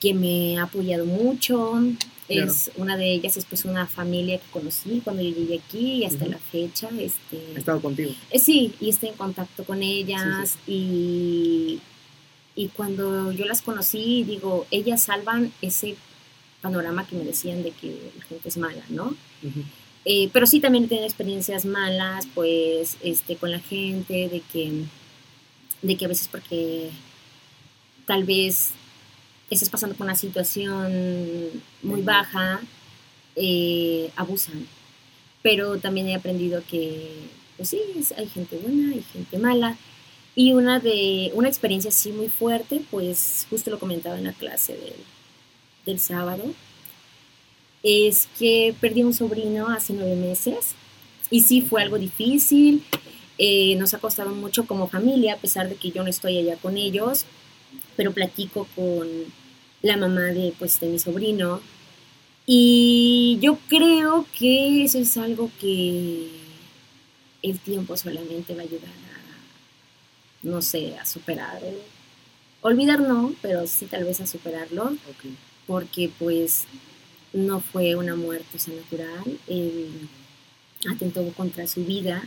[0.00, 1.80] que me ha apoyado mucho.
[2.26, 2.52] Claro.
[2.52, 6.04] Es una de ellas es pues una familia que conocí cuando yo llegué aquí y
[6.04, 8.10] hasta la fecha, este, estado contigo.
[8.30, 11.80] eh, sí, y estoy en contacto con ellas y,
[12.58, 15.94] y cuando yo las conocí, digo, ellas salvan ese
[16.60, 19.14] panorama que me decían de que la gente es mala, ¿no?
[20.04, 24.72] Eh, pero sí también he tenido experiencias malas, pues, este, con la gente, de que,
[25.82, 26.90] de que a veces porque
[28.06, 28.70] tal vez
[29.50, 30.90] estás pasando por una situación
[31.84, 32.60] muy baja,
[33.36, 34.66] eh, abusan.
[35.42, 37.08] Pero también he aprendido que,
[37.56, 37.78] pues sí,
[38.16, 39.78] hay gente buena, hay gente mala.
[40.38, 44.78] Y una de, una experiencia así muy fuerte, pues justo lo comentaba en la clase
[45.84, 46.44] del, sábado,
[47.82, 50.76] es que perdí un sobrino hace nueve meses
[51.28, 52.84] y sí fue algo difícil.
[53.36, 56.56] eh, nos ha costado mucho como familia, a pesar de que yo no estoy allá
[56.56, 57.24] con ellos,
[57.96, 59.08] pero platico con
[59.82, 61.60] la mamá de, pues, de mi sobrino.
[62.46, 66.28] Y yo creo que eso es algo que
[67.42, 69.07] el tiempo solamente va a ayudar a,
[70.42, 71.60] no sé, a superar.
[71.64, 74.96] o- Olvidar no, pero sí tal vez a superarlo
[75.66, 76.64] porque pues
[77.32, 80.08] no fue una muerte o sea, natural, él
[80.90, 82.22] atentó contra su vida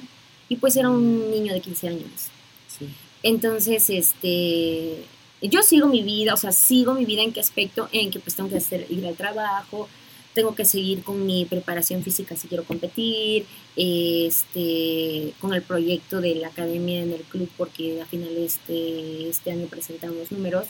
[0.50, 2.30] y pues era un niño de 15 años.
[2.68, 2.88] Sí.
[3.24, 5.04] Entonces, este,
[5.42, 8.36] yo sigo mi vida, o sea, sigo mi vida en qué aspecto, en que pues
[8.36, 9.88] tengo que hacer, ir al trabajo,
[10.34, 16.36] tengo que seguir con mi preparación física si quiero competir, este, con el proyecto de
[16.36, 20.68] la academia en el club, porque a final este, este año presentamos números.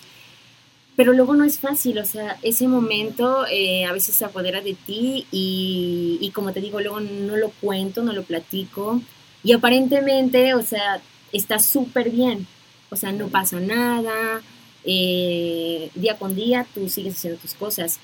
[0.96, 4.74] Pero luego no es fácil, o sea, ese momento eh, a veces se apodera de
[4.74, 9.02] ti y, y como te digo, luego no lo cuento, no lo platico
[9.44, 12.46] y aparentemente, o sea, está súper bien,
[12.90, 14.42] o sea, no pasa nada,
[14.84, 18.00] eh, día con día tú sigues haciendo tus cosas,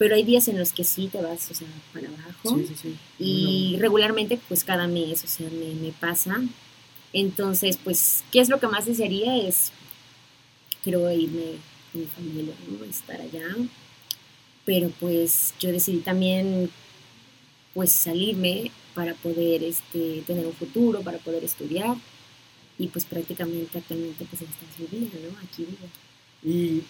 [0.00, 2.56] pero hay días en los que sí te vas, o sea, para abajo.
[2.56, 2.96] Sí, sí, sí.
[3.18, 6.40] Y regularmente, pues cada mes, o sea, me, me pasa.
[7.12, 9.36] Entonces, pues, ¿qué es lo que más desearía?
[9.36, 9.72] Es,
[10.82, 11.56] creo, irme
[11.92, 12.82] con mi familia, ¿no?
[12.82, 13.44] Estar allá.
[14.64, 16.70] Pero pues yo decidí también,
[17.74, 21.94] pues, salirme para poder este, tener un futuro, para poder estudiar.
[22.78, 25.38] Y pues prácticamente actualmente pues en Estados Unidos, ¿no?
[25.46, 25.88] Aquí vivo.
[26.42, 26.84] Y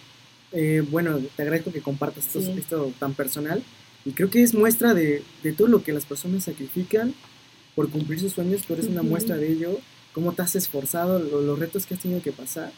[0.53, 2.53] eh, bueno, te agradezco que compartas esto, Sí.
[2.57, 3.63] esto tan personal.
[4.05, 7.13] Y creo que es muestra de, de todo lo que las personas sacrifican
[7.75, 8.63] por cumplir sus sueños.
[8.63, 9.09] Tú eres una Ujú.
[9.11, 9.79] muestra de ello.
[10.13, 12.71] Cómo te has esforzado, lo- los retos que has tenido que pasar.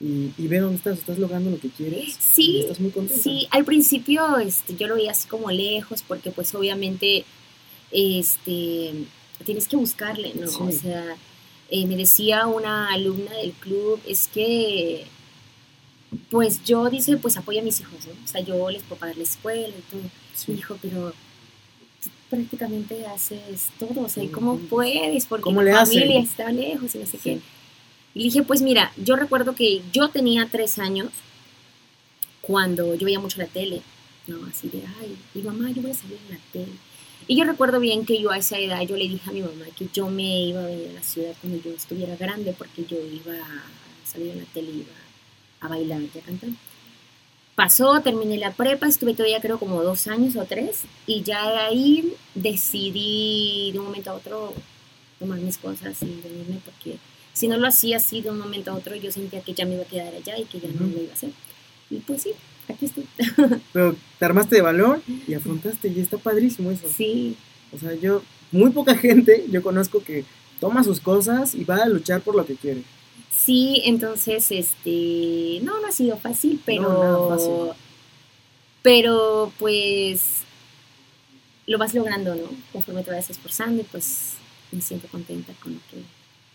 [0.00, 0.98] Y, y ve dónde estás.
[0.98, 2.08] Estás logrando lo que quieres.
[2.08, 3.22] y Sí, estás muy contenta.
[3.22, 7.24] Sí, al principio este, yo lo veía así como lejos porque pues obviamente
[7.90, 8.92] este,
[9.44, 10.48] tienes que buscarle, ¿no?
[10.48, 10.56] Sí.
[10.60, 11.16] O sea,
[11.70, 15.04] eh, me decía una alumna del club, es que
[16.30, 18.12] pues yo dice, pues apoya a mis hijos, ¿no?
[18.24, 20.02] O sea, yo les puedo pagar la escuela y todo.
[20.34, 20.52] Sí.
[20.54, 21.12] Dijo, pero
[22.02, 24.28] tú prácticamente haces todo, o sea, ¿y.
[24.28, 25.26] ¿cómo puedes?
[25.26, 26.00] Porque ¿Cómo tu le hacen?
[26.00, 27.18] familia está lejos y no sé Sí.
[27.22, 27.40] qué.
[28.14, 31.08] Y dije, pues mira, yo recuerdo que yo tenía tres años
[32.40, 33.82] cuando yo veía mucho la tele,
[34.26, 34.38] ¿no?
[34.46, 36.72] Así de, ay, y mamá, yo voy a salir en la tele.
[37.28, 39.64] Y yo recuerdo bien que yo a esa edad, yo le dije a mi mamá
[39.76, 42.96] que yo me iba a venir a la ciudad cuando yo estuviera grande porque yo
[42.98, 43.64] iba a
[44.10, 44.92] salir en la tele, iba
[45.60, 46.50] a bailar y a cantar.
[47.54, 51.58] Pasó, terminé la prepa, estuve todavía creo como dos años o tres y ya de
[51.58, 54.52] ahí decidí de un momento a otro
[55.18, 56.98] tomar mis cosas y venirme porque
[57.32, 59.74] si no lo hacía así de un momento a otro yo sentía que ya me
[59.74, 61.30] iba a quedar allá y que ya no lo iba a hacer.
[61.90, 62.32] Y pues sí,
[62.68, 63.06] aquí estoy.
[63.72, 65.88] Pero te armaste de valor y afrontaste.
[65.88, 66.88] Y está padrísimo eso.
[66.94, 67.36] Sí,
[67.72, 70.24] O sea, yo, muy poca gente, yo conozco que
[70.60, 72.82] toma sus cosas y va a luchar por lo que quiere.
[73.36, 77.52] Sí, entonces, este, no, no ha sido fácil, pero, No, nada fácil.
[78.82, 80.42] pero pues
[81.66, 82.48] lo vas logrando, ¿no?
[82.72, 84.34] Conforme te vas esforzando y pues
[84.72, 85.96] me siento contenta con lo que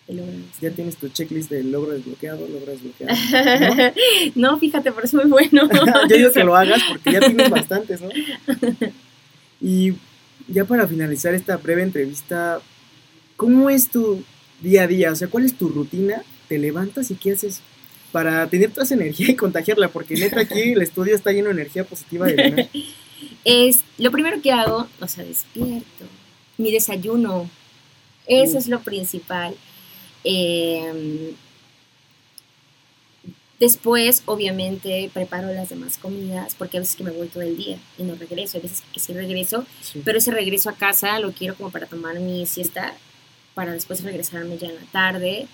[0.08, 0.40] he logrado.
[0.62, 3.14] Ya tienes tu checklist de logro desbloqueado, logro desbloqueado.
[4.36, 5.70] no, fíjate, pero es muy bueno.
[6.10, 8.10] yo digo que lo hagas porque ya tienes bastantes, ¿no?
[9.60, 9.94] Y
[10.48, 12.62] ya para finalizar esta breve entrevista,
[13.38, 14.24] ¿cómo es tu
[14.62, 15.12] día a día?
[15.12, 16.24] O sea, ¿cuál es tu rutina?
[16.52, 17.62] ¿Te levantas y qué haces
[18.12, 19.88] para tener toda esa energía y contagiarla?
[19.88, 22.68] Porque neta aquí el estudio está lleno de energía positiva de Elena.
[23.46, 26.04] es lo primero que hago, o sea, despierto,
[26.58, 27.50] mi desayuno,
[28.28, 29.56] eso es lo principal.
[30.26, 31.34] Eh,
[33.58, 37.78] después, obviamente, preparo las demás comidas, porque a veces que me voy todo el día
[37.98, 40.02] y no regreso, hay veces que sí regreso, Sí.
[40.04, 42.94] pero ese regreso a casa lo quiero como para tomar mi siesta,
[43.54, 45.48] para después regresarme ya en la tarde.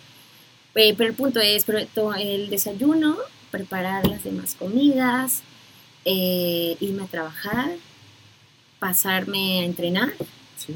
[0.80, 1.66] Eh, pero el punto es
[2.20, 3.18] el desayuno,
[3.50, 5.42] preparar las demás comidas,
[6.06, 7.72] eh, irme a trabajar,
[8.78, 10.14] pasarme a entrenar,
[10.56, 10.76] Sí.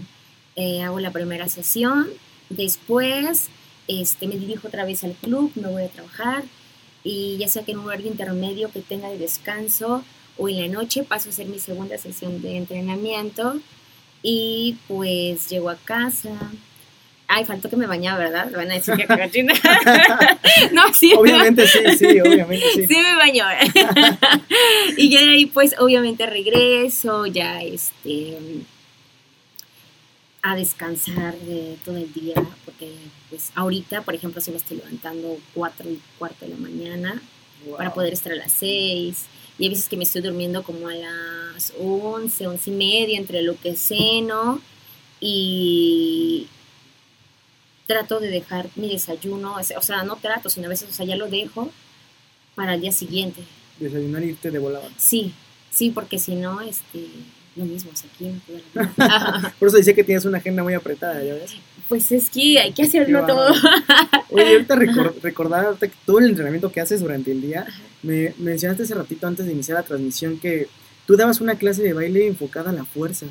[0.56, 2.08] eh, hago la primera sesión,
[2.50, 3.50] después
[3.88, 6.44] este, me dirijo otra vez al club, me voy a trabajar
[7.04, 10.04] y ya sea que en un horario intermedio que tenga de descanso
[10.38, 13.60] o en la noche paso a hacer mi segunda sesión de entrenamiento
[14.24, 16.32] y pues llego a casa.
[17.34, 18.52] Ay, faltó que me bañaba, ¿verdad?
[18.54, 19.54] Van a decir que cagachina.
[20.74, 21.14] no, sí.
[21.18, 22.88] Obviamente sí, sí, obviamente sí.
[22.88, 23.46] Sí me bañó.
[24.98, 28.38] y ya de ahí pues obviamente regreso ya este
[30.44, 32.92] a descansar de todo el día porque
[33.30, 37.22] pues ahorita por ejemplo si me estoy levantando cuatro y cuarto de la mañana
[37.64, 37.78] Wow.
[37.78, 39.26] para poder estar a las 6
[39.60, 43.44] y hay veces que me estoy durmiendo como a las 11, 11 y media entre
[43.44, 44.60] lo que ceno
[45.20, 46.48] y
[47.92, 51.16] trato de dejar mi desayuno, o sea, no trato, sino a veces, o sea, ya
[51.18, 51.70] lo dejo
[52.56, 53.42] para el día siguiente.
[53.80, 54.88] Desayunar y irte de volada.
[54.98, 55.34] Sí,
[55.70, 57.06] sí, porque si no, este,
[57.56, 59.52] lo mismo, o sea, aquí no.
[59.60, 61.54] Por eso decía que tienes una agenda muy apretada, ¿ya ves?
[61.90, 63.54] Pues es que hay que hacerlo todo.
[64.30, 67.66] Oye, ahorita recor- recordar ahorita que todo el entrenamiento que haces durante el día,
[68.04, 70.68] me mencionaste hace ratito antes de iniciar la transmisión que
[71.06, 73.26] tú dabas una clase de baile enfocada a la fuerza.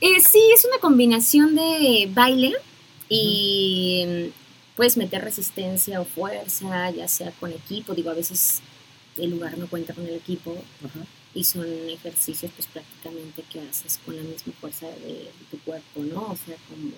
[0.00, 2.52] Eh, sí, es una combinación de baile
[3.12, 7.94] y mm, puedes meter resistencia o fuerza, ya sea con equipo.
[7.94, 8.62] Digo, a veces
[9.18, 11.00] el lugar no cuenta con el equipo Ajá.
[11.34, 16.22] y son ejercicios pues prácticamente que haces con la misma fuerza de, tu cuerpo, ¿no?
[16.22, 16.92] O sea, como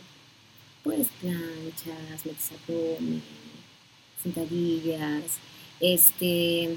[0.84, 3.22] pues planchas, metes abdomen,
[4.22, 5.38] sentadillas,
[5.80, 6.76] este,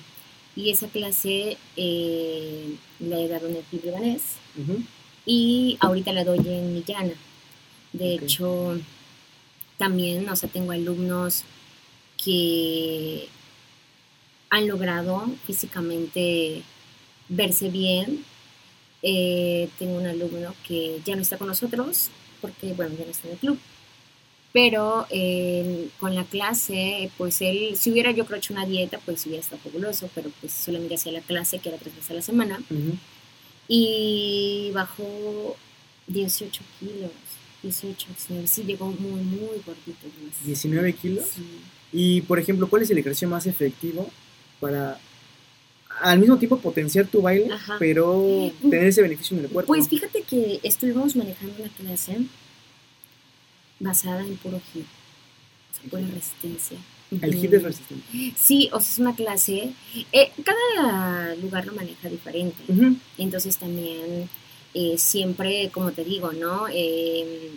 [0.56, 4.22] y esa clase eh, la he dado en el club libanés
[5.26, 7.14] y ahorita la doy en Millana.
[7.92, 8.80] De hecho,
[9.78, 11.44] también, o sea, tengo alumnos
[12.24, 13.28] que
[14.50, 16.64] han logrado físicamente
[17.30, 18.24] verse bien.
[19.04, 22.10] Eh, tengo un alumno que ya no está con nosotros
[22.42, 23.60] porque, bueno, ya no está en el club.
[24.54, 29.26] Pero eh, con la clase, pues él, si hubiera yo creo hecho una dieta, pues
[29.26, 32.22] hubiera estado fabuloso, pero pues solamente hacía la clase, que era tres veces a la
[32.22, 32.60] semana
[33.68, 35.58] y bajó
[36.08, 37.12] 18 kilos.
[37.68, 39.98] 18, 19, sí, llegó muy, muy gordito.
[40.02, 40.36] además.
[40.46, 41.26] 19 kilos.
[41.36, 41.44] Sí.
[41.94, 44.10] Y, por ejemplo, ¿cuál es el ejercicio más efectivo
[44.60, 45.00] para
[46.02, 47.78] al mismo tiempo potenciar tu baile, Ajá.
[47.80, 49.68] pero tener ese beneficio en el cuerpo?
[49.74, 52.18] Pues fíjate que estuvimos manejando una clase
[53.80, 56.78] basada en puro hit, o sea, pura resistencia.
[57.22, 58.34] el hit es resistente.
[58.38, 59.72] Sí, o sea, es una clase.
[60.12, 62.58] eh, cada lugar lo maneja diferente.
[63.18, 64.30] Entonces también
[64.80, 66.68] eh, siempre, como te digo, ¿no?
[66.72, 67.50] Eh,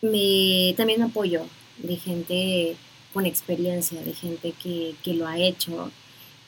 [0.00, 1.42] me, también apoyo
[1.76, 2.76] de gente
[3.12, 5.90] con experiencia, de gente que, que lo ha hecho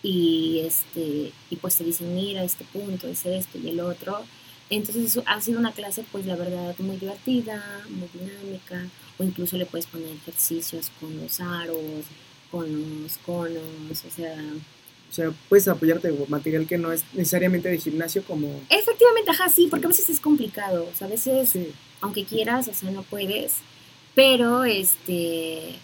[0.03, 4.24] y, este, y pues te dicen, mira, este punto es esto y el otro.
[4.70, 9.66] Entonces ha sido una clase, pues la verdad, muy divertida, muy dinámica, o incluso le
[9.66, 12.07] puedes poner ejercicios con los aros,
[12.51, 14.34] con los conos, o sea,
[15.11, 18.61] O sea, puedes apoyarte de material que no es necesariamente de gimnasio como...
[18.69, 22.69] Efectivamente, ajá, sí, porque a veces es complicado, o sea, a veces, Sí, aunque quieras,
[22.69, 23.57] o sea, no puedes,
[24.15, 25.77] pero, este,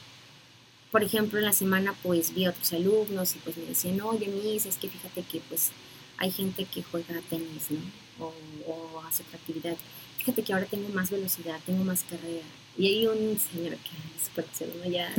[0.91, 4.27] por ejemplo, en la semana, pues, vi a otros alumnos y, pues, me decían, oye,
[4.27, 5.71] Miss, es que fíjate que, pues,
[6.19, 8.25] hay gente que juega tenis, ¿no?
[8.25, 8.33] O,
[8.67, 9.77] o hace otra actividad.
[10.19, 12.45] Fíjate que ahora tengo más velocidad, tengo más carrera.
[12.77, 14.91] Y hay un señor que es grosero, ¿no?
[14.91, 15.13] ya,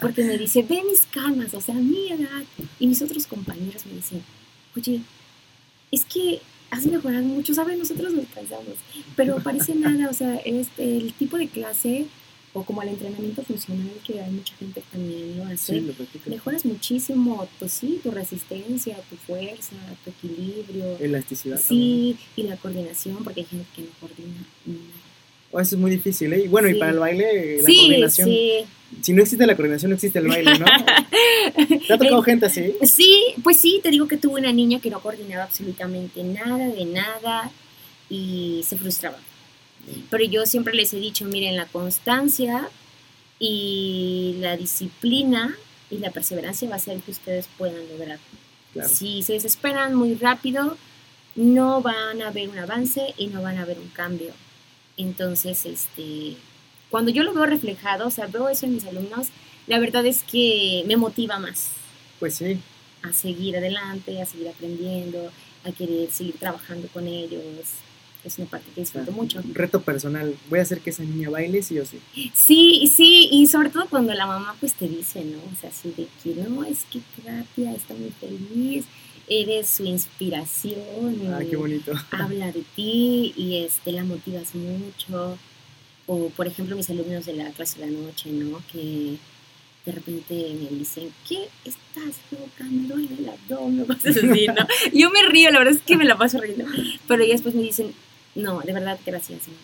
[0.00, 2.44] porque me dice, ve mis calmas, o sea, mi edad.
[2.78, 4.22] Y mis otros compañeros me dicen,
[4.76, 5.00] oye,
[5.90, 6.40] es que
[6.70, 7.78] has mejorado mucho, ¿sabes?
[7.78, 8.76] Nosotros nos cansamos,
[9.16, 12.06] pero parece nada, o sea, este, el tipo de clase
[12.52, 16.30] o como el entrenamiento funcional que hay mucha gente que también lo hace, sí, lo
[16.30, 19.74] mejoras muchísimo, pues sí, tu resistencia, tu fuerza,
[20.04, 21.56] tu equilibrio, Elasticidad.
[21.56, 22.16] también.
[22.16, 25.03] sí, y la coordinación, porque hay gente que no coordina nada.
[25.56, 26.42] Oh, eso es muy difícil, ¿eh?
[26.46, 28.28] Y bueno, y para el baile, la Sí, coordinación...
[28.28, 28.50] sí.
[29.02, 30.66] Si no existe la coordinación, no existe el baile, ¿no?
[31.86, 32.74] ¿Te ha tocado gente así?
[32.82, 36.84] Sí, pues sí, te digo que tuve una niña que no coordinaba absolutamente nada de
[36.86, 37.52] nada
[38.10, 39.18] y se frustraba.
[40.10, 42.68] Pero yo siempre les he dicho, miren, la constancia
[43.38, 45.56] y la disciplina
[45.88, 48.18] y la perseverancia va a ser que ustedes puedan lograr.
[48.72, 48.88] Claro.
[48.88, 50.76] Si se desesperan muy rápido,
[51.36, 54.32] no van a ver un avance y no van a ver un cambio.
[54.96, 56.36] Entonces, este,
[56.90, 59.28] cuando yo lo veo reflejado, o sea, veo eso en mis alumnos,
[59.66, 61.68] la verdad es que me motiva más
[62.20, 62.58] Pues sí.
[63.02, 65.30] a seguir adelante, a seguir aprendiendo,
[65.64, 67.42] a querer seguir trabajando con ellos.
[68.24, 69.38] Es una parte que disfruto mucho.
[69.44, 70.34] Un reto personal.
[70.48, 72.00] Voy a hacer que esa niña baile sí o sí.
[72.32, 75.36] Sí, sí, y sobre todo cuando la mamá pues te dice, ¿no?
[75.38, 78.86] O sea, así de que no, es que Katia está muy feliz,
[79.28, 81.92] eres su inspiración, Ah, qué bonito.
[82.10, 85.38] habla de ti y este, la motivas mucho.
[86.06, 88.60] O, por ejemplo, mis alumnos de la clase de la noche, ¿no?
[88.70, 89.16] Que
[89.86, 92.14] de repente me dicen, ¿qué estás?
[92.60, 94.66] Me duele el abdomen, cosas así, ¿no?
[94.92, 96.64] Yo me río, la verdad es que me la paso riendo.
[97.08, 97.94] Pero ya después me dicen,
[98.34, 99.56] no, de verdad, gracias, Miss.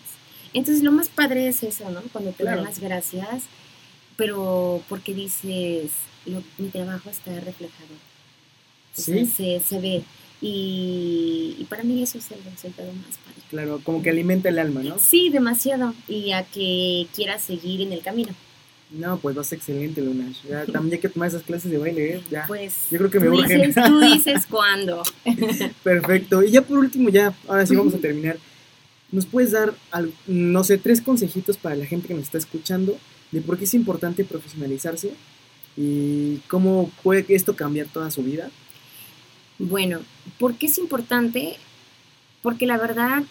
[0.53, 2.01] Entonces, lo más padre es eso, ¿no?
[2.11, 2.57] Cuando te Claro.
[2.57, 3.43] dan las gracias,
[4.17, 5.91] pero porque dices,
[6.25, 7.93] lo- mi trabajo está reflejado.
[8.93, 9.25] Sí.
[9.25, 10.03] se, se ve.
[10.41, 13.41] Y, y para mí eso es el resultado más padre.
[13.49, 14.97] Claro, como que alimenta el alma, ¿no?
[14.99, 15.93] Sí, demasiado.
[16.07, 18.33] Y a que quieras seguir en el camino.
[18.89, 20.33] No, pues vas excelente, Luna.
[20.49, 22.21] Ya, también hay que tomar esas clases de baile, ¿eh?
[22.31, 22.45] Ya.
[22.47, 23.61] Pues Yo creo que me tú, urgen.
[23.67, 25.03] dices, tú dices cuándo.
[25.83, 26.43] Perfecto.
[26.43, 28.37] Y ya por último, ya, ahora sí vamos a terminar.
[29.11, 29.73] ¿Nos puedes dar,
[30.27, 32.97] no sé, tres consejitos para la gente que nos está escuchando
[33.31, 35.11] de por qué es importante profesionalizarse
[35.77, 38.49] y cómo puede esto cambiar toda su vida?
[39.61, 39.99] Bueno,
[40.39, 41.55] ¿por qué es importante?
[42.41, 43.23] Porque la verdad,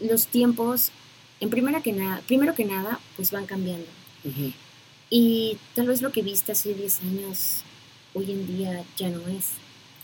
[0.00, 0.90] los tiempos,
[1.40, 3.86] en primera que nada, primero que nada, pues van cambiando.
[5.10, 7.60] Y tal vez lo que viste hace 10 años,
[8.14, 9.50] hoy en día ya no es.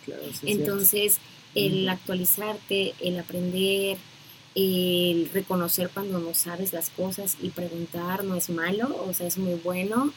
[0.05, 0.63] Claro, sí, cierto.
[0.63, 1.19] Entonces,
[1.55, 3.97] el actualizarte, el aprender,
[4.55, 9.39] el reconocer cuando no sabes las cosas y preguntar no es malo, o sea, es
[9.39, 10.13] muy bueno.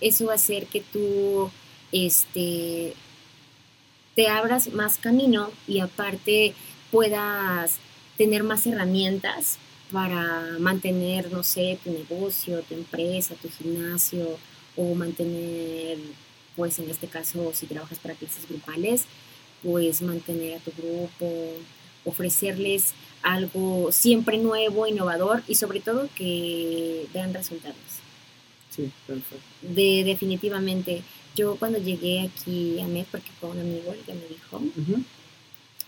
[0.00, 1.50] Eso va a hacer que tú
[1.92, 2.94] este,
[4.14, 6.54] te abras más camino y aparte
[6.90, 7.78] puedas
[8.16, 9.58] tener más herramientas
[9.92, 14.38] para mantener, no sé, tu negocio, tu empresa, tu gimnasio
[14.76, 15.98] o mantener,
[16.56, 19.04] pues en este caso, si trabajas para clases grupales,
[19.62, 21.52] pues mantener a tu grupo,
[22.04, 27.76] ofrecerles algo siempre nuevo, innovador y sobre todo que vean resultados.
[28.70, 29.44] Sí, perfecto.
[29.62, 31.02] De, definitivamente,
[31.34, 34.60] yo cuando llegué aquí a MED, porque fue un amigo el que me dijo,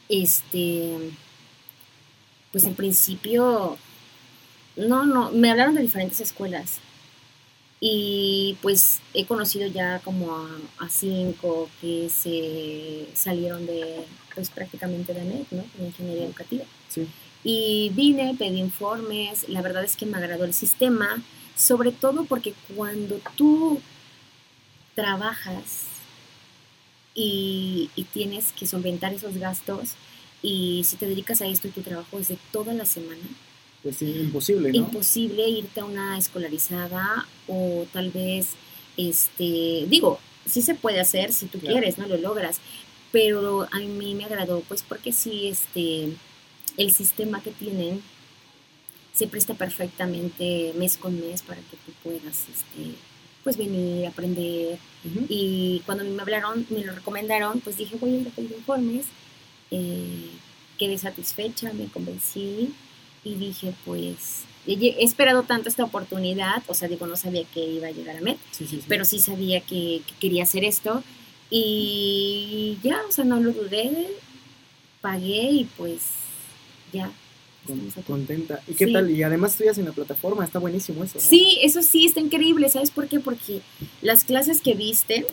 [0.08, 1.12] este,
[2.52, 3.76] pues en principio,
[4.76, 6.80] no, no, me hablaron de diferentes escuelas
[7.80, 15.14] y pues he conocido ya como a, a cinco que se salieron de, pues prácticamente
[15.14, 15.64] de MED, ¿no?
[15.78, 16.64] De ingeniería educativa.
[16.88, 17.06] Sí,
[17.44, 21.22] Y vine, pedí informes, la verdad es que me agradó el sistema,
[21.54, 23.80] sobre todo porque cuando tú
[24.96, 25.84] trabajas
[27.14, 29.90] y, y tienes que solventar esos gastos
[30.42, 33.22] y si te dedicas a esto y tu trabajo es de toda la semana,
[33.82, 34.74] pues sí, imposible, ¿no?
[34.76, 38.48] imposible irte a una escolarizada o tal vez,
[38.96, 41.74] este, digo, sí se puede hacer si tú Claro.
[41.76, 42.58] quieres, no lo logras,
[43.12, 46.08] pero a mí me agradó, pues porque sí, este,
[46.76, 48.02] el sistema que tienen
[49.14, 52.94] se presta perfectamente mes con mes para que tú puedas, este,
[53.46, 54.76] pues venir, aprender.
[55.28, 59.06] Y cuando me hablaron, me lo recomendaron, pues dije, voy a ir a pedir informes.
[59.70, 60.30] Eh,
[60.76, 62.74] quedé satisfecha, me convencí
[63.22, 67.64] y dije, pues, he he esperado tanto esta oportunidad, o sea, digo, no sabía que
[67.64, 68.84] iba a llegar a MED, Sí, sí, sí.
[68.88, 71.04] pero sí sabía que, que quería hacer esto
[71.48, 74.08] y ya, o sea, no lo dudé,
[75.00, 76.00] pagué y pues
[76.92, 77.12] ya.
[78.06, 78.60] Contenta.
[78.68, 78.92] ¿Y qué Sí.
[78.92, 79.10] tal?
[79.10, 81.18] Y además estudias en la plataforma, está buenísimo eso.
[81.18, 81.20] ¿no?
[81.24, 82.68] Sí, eso sí, está increíble.
[82.68, 83.20] ¿Sabes por qué?
[83.20, 83.60] Porque
[84.02, 85.26] las clases que viste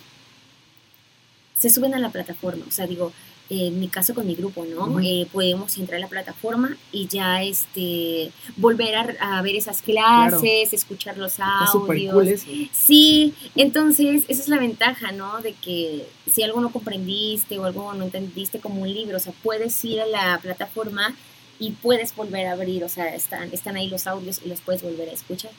[1.58, 2.66] se suben a la plataforma.
[2.68, 3.12] O sea, digo,
[3.50, 5.00] eh, en mi caso con mi grupo, ¿no?
[5.02, 10.74] Eh, podemos entrar a la plataforma y ya este volver a, a ver esas clases,
[10.74, 12.14] escuchar los Está audios.
[12.14, 12.48] cool eso.
[12.72, 15.42] Sí, entonces esa es la ventaja, ¿no?
[15.42, 19.34] De que si algo no comprendiste o algo no entendiste como un libro, o sea,
[19.44, 21.14] puedes ir a la plataforma
[21.60, 24.82] y puedes volver a abrir, o sea, están, están ahí los audios y los puedes
[24.82, 25.52] volver a escuchar.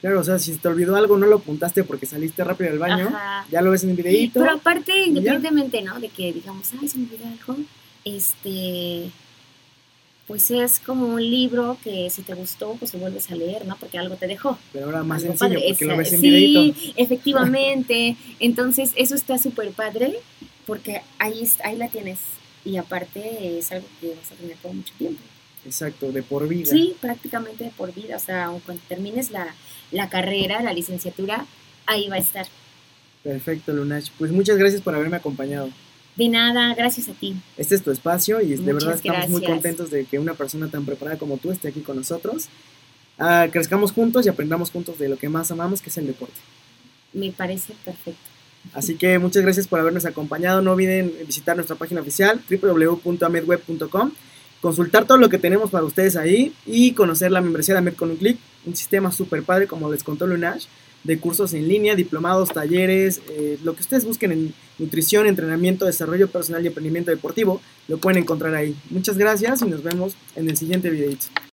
[0.00, 3.06] Claro, o sea, si te olvidó algo, no lo apuntaste porque saliste rápido del baño,
[3.08, 3.46] Ajá.
[3.50, 4.40] ya lo ves en el videíto.
[4.40, 6.00] Pero aparte, independientemente, ¿no?
[6.00, 7.56] De que digamos, ay, se me olvidó algo,
[8.04, 9.10] este,
[10.26, 13.76] pues es como un libro que si te gustó, pues lo vuelves a leer, ¿no?
[13.76, 14.58] Porque algo te dejó.
[14.72, 15.68] Pero ahora más Algo sencillo padre.
[15.70, 16.92] porque lo ves en sí, videíto.
[16.96, 18.16] efectivamente.
[18.40, 20.18] Entonces, eso está súper padre
[20.66, 22.18] porque ahí, ahí la tienes.
[22.64, 25.20] Y aparte es algo que vas a tener por mucho tiempo.
[25.64, 26.70] Exacto, de por vida.
[26.70, 28.16] Sí, prácticamente de por vida.
[28.16, 29.54] O sea, aun cuando termines la,
[29.90, 31.46] la carrera, la licenciatura,
[31.86, 32.46] ahí va a estar.
[33.22, 34.10] Perfecto, Lunash.
[34.18, 35.70] Pues muchas gracias por haberme acompañado.
[36.16, 37.34] De nada, gracias a ti.
[37.56, 40.68] Este es tu espacio y de Muchas verdad estamos muy contentos de que una persona
[40.68, 42.48] tan preparada como tú esté aquí con nosotros.
[43.18, 46.34] Ah, crezcamos juntos y aprendamos juntos de lo que más amamos, que es el deporte.
[47.12, 48.20] Me parece perfecto.
[48.74, 50.62] Así que muchas gracias por habernos acompañado.
[50.62, 54.12] No olviden visitar nuestra página oficial www.amedweb.com,
[54.62, 58.10] consultar todo lo que tenemos para ustedes ahí y conocer la membresía de Amed con
[58.10, 60.66] un clic, un sistema súper padre, como les contó Lunash,
[61.02, 66.30] de cursos en línea, diplomados, talleres, eh, lo que ustedes busquen en nutrición, entrenamiento, desarrollo
[66.30, 68.76] personal y emprendimiento deportivo, lo pueden encontrar ahí.
[68.88, 71.26] Muchas gracias y nos vemos en el siguiente videito.